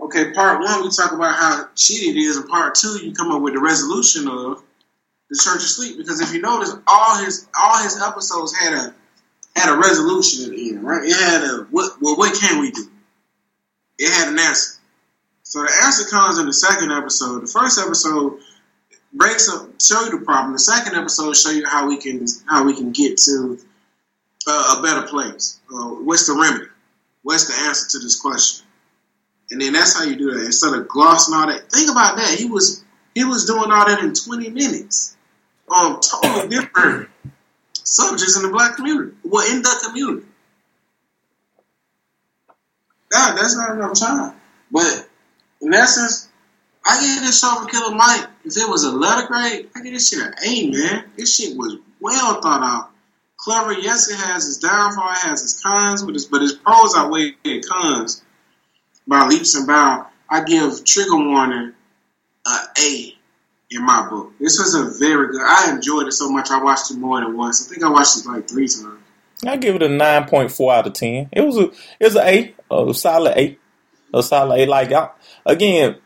Okay, 0.00 0.32
part 0.32 0.60
one 0.60 0.82
we 0.82 0.90
talk 0.90 1.12
about 1.12 1.34
how 1.34 1.68
shitty 1.76 2.10
it 2.10 2.16
is, 2.16 2.36
and 2.36 2.48
part 2.48 2.74
two 2.74 2.98
you 3.04 3.12
come 3.12 3.30
up 3.30 3.42
with 3.42 3.54
the 3.54 3.60
resolution 3.60 4.26
of 4.26 4.62
the 5.30 5.38
church 5.42 5.62
of 5.62 5.68
sleep. 5.68 5.96
Because 5.96 6.20
if 6.20 6.32
you 6.32 6.40
notice, 6.40 6.74
all 6.86 7.24
his 7.24 7.46
all 7.58 7.82
his 7.82 8.00
episodes 8.00 8.56
had 8.56 8.72
a 8.72 8.94
had 9.54 9.72
a 9.72 9.78
resolution 9.78 10.44
at 10.44 10.50
the 10.50 10.70
end, 10.70 10.82
right? 10.82 11.04
It 11.04 11.16
had 11.16 11.42
a 11.42 11.66
what? 11.70 11.92
Well, 12.00 12.16
what 12.16 12.38
can 12.38 12.60
we 12.60 12.70
do? 12.70 12.88
It 13.98 14.12
had 14.12 14.28
an 14.28 14.38
answer. 14.38 14.80
So 15.42 15.62
the 15.62 15.72
answer 15.84 16.08
comes 16.08 16.38
in 16.38 16.46
the 16.46 16.52
second 16.52 16.90
episode. 16.90 17.42
The 17.42 17.46
first 17.46 17.78
episode 17.78 18.38
breaks 19.12 19.48
up, 19.48 19.68
show 19.80 20.02
you 20.04 20.18
the 20.18 20.24
problem. 20.24 20.52
The 20.52 20.58
second 20.58 20.96
episode 20.96 21.36
show 21.36 21.50
you 21.50 21.66
how 21.66 21.86
we 21.86 21.98
can 21.98 22.26
how 22.46 22.64
we 22.64 22.74
can 22.74 22.90
get 22.92 23.18
to 23.18 23.58
uh, 24.46 24.76
a 24.78 24.82
better 24.82 25.06
place. 25.06 25.60
Uh, 25.72 25.90
what's 25.90 26.26
the 26.26 26.34
remedy? 26.34 26.71
What's 27.22 27.46
the 27.46 27.66
answer 27.66 27.88
to 27.90 27.98
this 27.98 28.20
question? 28.20 28.66
And 29.50 29.60
then 29.60 29.72
that's 29.72 29.96
how 29.98 30.04
you 30.04 30.16
do 30.16 30.32
that. 30.32 30.46
Instead 30.46 30.74
of 30.74 30.88
glossing 30.88 31.34
all 31.34 31.46
that. 31.46 31.70
Think 31.70 31.90
about 31.90 32.16
that. 32.16 32.38
He 32.38 32.46
was 32.46 32.84
he 33.14 33.24
was 33.24 33.44
doing 33.44 33.70
all 33.70 33.86
that 33.86 34.02
in 34.02 34.14
20 34.14 34.50
minutes. 34.50 35.16
Um, 35.70 36.00
totally 36.00 36.48
different 36.48 37.10
subjects 37.72 38.36
in 38.36 38.42
the 38.42 38.48
black 38.48 38.76
community. 38.76 39.16
Well, 39.24 39.50
in 39.50 39.62
the 39.62 39.84
community. 39.86 40.26
That, 43.10 43.36
that's 43.36 43.56
not 43.56 43.76
enough 43.76 43.98
time. 43.98 44.34
But 44.70 45.08
in 45.60 45.74
essence, 45.74 46.28
I 46.84 47.00
give 47.00 47.22
this 47.22 47.40
show 47.40 47.54
from 47.56 47.68
Killer 47.68 47.94
Mike. 47.94 48.26
If 48.44 48.56
it 48.56 48.68
was 48.68 48.84
a 48.84 48.90
letter 48.90 49.26
grade, 49.28 49.68
I 49.76 49.82
give 49.82 49.92
this 49.92 50.08
shit 50.08 50.20
an 50.20 50.34
A, 50.44 50.70
man. 50.70 51.04
This 51.16 51.36
shit 51.36 51.56
was 51.56 51.76
well 52.00 52.40
thought 52.40 52.62
out. 52.62 52.91
Clever, 53.42 53.72
yes, 53.72 54.08
it 54.08 54.16
has 54.16 54.46
its 54.46 54.58
downfall, 54.58 55.10
it 55.10 55.18
has 55.18 55.42
its 55.42 55.60
cons, 55.60 56.04
but 56.04 56.14
its, 56.14 56.26
but 56.26 56.42
its 56.42 56.54
pros 56.54 56.94
outweigh 56.96 57.32
its 57.44 57.68
cons 57.68 58.22
by 59.06 59.26
leaps 59.26 59.56
and 59.56 59.66
bounds. 59.66 60.08
I 60.30 60.44
give 60.44 60.84
Trigger 60.84 61.16
Warning 61.16 61.72
a 62.46 62.58
A 62.78 63.16
in 63.70 63.84
my 63.84 64.08
book. 64.08 64.32
This 64.38 64.58
was 64.58 64.74
a 64.74 64.98
very 64.98 65.28
good. 65.28 65.42
I 65.42 65.72
enjoyed 65.72 66.06
it 66.06 66.12
so 66.12 66.30
much. 66.30 66.50
I 66.50 66.62
watched 66.62 66.90
it 66.90 66.98
more 66.98 67.20
than 67.20 67.36
once. 67.36 67.66
I 67.66 67.70
think 67.70 67.84
I 67.84 67.90
watched 67.90 68.18
it 68.18 68.26
like 68.26 68.48
three 68.48 68.68
times. 68.68 69.00
I 69.44 69.56
give 69.56 69.74
it 69.74 69.82
a 69.82 69.88
nine 69.88 70.28
point 70.28 70.52
four 70.52 70.72
out 70.72 70.86
of 70.86 70.92
ten. 70.92 71.28
It 71.32 71.40
was 71.40 71.56
a 71.56 71.70
it 71.98 72.04
was 72.04 72.16
an 72.16 72.26
A, 72.26 72.54
a 72.70 72.94
solid 72.94 73.36
A, 73.36 73.58
a 74.14 74.22
solid 74.22 74.60
A. 74.60 74.66
Like 74.66 74.92
I, 74.92 75.10
again, 75.44 75.96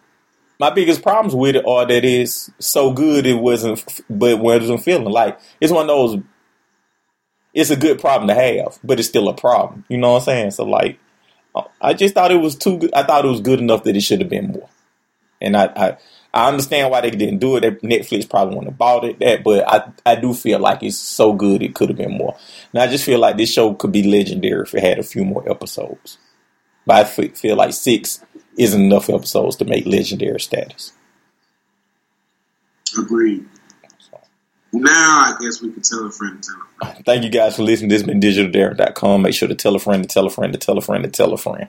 my 0.59 0.70
biggest 0.70 1.03
problems 1.03 1.35
with 1.35 1.57
it 1.57 1.66
are 1.66 1.87
that 1.87 2.05
it's 2.05 2.51
so 2.59 2.92
good 2.92 3.27
it 3.27 3.35
wasn't, 3.35 3.85
but 4.09 4.38
wasn't 4.38 4.83
feeling 4.83 5.05
like 5.05 5.38
it's 5.61 5.72
one 5.72 5.83
of 5.83 5.88
those. 5.88 6.22
It's 7.57 7.71
a 7.71 7.77
good 7.77 7.99
problem 7.99 8.29
to 8.29 8.35
have, 8.35 8.79
but 8.85 9.01
it's 9.01 9.09
still 9.09 9.31
a 9.31 9.35
problem. 9.35 9.87
You 9.88 9.97
know 9.97 10.12
what 10.12 10.19
I'm 10.19 10.25
saying? 10.25 10.51
So 10.51 10.64
like, 10.64 10.99
I 11.81 11.95
just 11.95 12.14
thought 12.14 12.31
it 12.31 12.40
was 12.40 12.55
too 12.55 12.77
good. 12.77 12.92
I 12.92 13.03
thought 13.03 13.25
it 13.25 13.29
was 13.29 13.40
good 13.40 13.61
enough 13.61 13.83
that 13.85 13.97
it 13.97 14.03
should 14.03 14.21
have 14.21 14.29
been 14.29 14.49
more. 14.49 14.69
And 15.40 15.57
I, 15.57 15.64
I, 15.75 15.97
I 16.35 16.49
understand 16.49 16.90
why 16.90 17.01
they 17.01 17.11
didn't 17.11 17.38
do 17.38 17.57
it. 17.57 17.83
Netflix 17.83 18.29
probably 18.29 18.57
wouldn't 18.57 18.73
have 18.73 18.79
bought 18.79 19.05
it 19.05 19.19
that, 19.21 19.42
but 19.42 19.64
I, 19.66 19.90
I 20.05 20.16
do 20.16 20.35
feel 20.35 20.59
like 20.59 20.83
it's 20.83 20.99
so 20.99 21.33
good 21.33 21.62
it 21.62 21.75
could 21.75 21.88
have 21.88 21.97
been 21.97 22.19
more. 22.19 22.37
And 22.75 22.83
I 22.83 22.88
just 22.88 23.07
feel 23.07 23.19
like 23.19 23.38
this 23.38 23.51
show 23.51 23.73
could 23.73 23.92
be 23.92 24.03
legendary 24.03 24.62
if 24.62 24.75
it 24.75 24.83
had 24.83 24.99
a 24.99 25.03
few 25.03 25.25
more 25.25 25.51
episodes. 25.51 26.19
But 26.85 26.97
I 26.97 27.05
feel 27.05 27.57
like 27.57 27.73
six 27.73 28.23
isn't 28.59 28.83
enough 28.83 29.09
episodes 29.09 29.57
to 29.57 29.64
make 29.64 29.87
legendary 29.87 30.40
status. 30.40 30.92
Agreed. 32.99 33.47
Now 34.80 34.92
I 34.92 35.36
guess 35.40 35.62
we 35.62 35.72
can 35.72 35.82
tell 35.82 36.06
a 36.06 36.10
friend 36.10 36.42
to 36.42 36.50
tell 36.50 36.60
a 36.60 36.86
friend. 36.86 37.06
Thank 37.06 37.24
you 37.24 37.30
guys 37.30 37.56
for 37.56 37.62
listening. 37.62 37.90
This 37.90 38.02
has 38.02 38.06
been 38.06 38.20
digitaldarren.com. 38.20 39.22
Make 39.22 39.34
sure 39.34 39.48
to 39.48 39.54
tell 39.54 39.74
a 39.74 39.78
friend 39.78 40.02
to 40.02 40.08
tell 40.08 40.26
a 40.26 40.30
friend 40.30 40.52
to 40.52 40.58
tell 40.58 40.78
a 40.78 40.82
friend 40.82 41.04
to 41.04 41.10
tell 41.10 41.32
a 41.32 41.38
friend. 41.38 41.68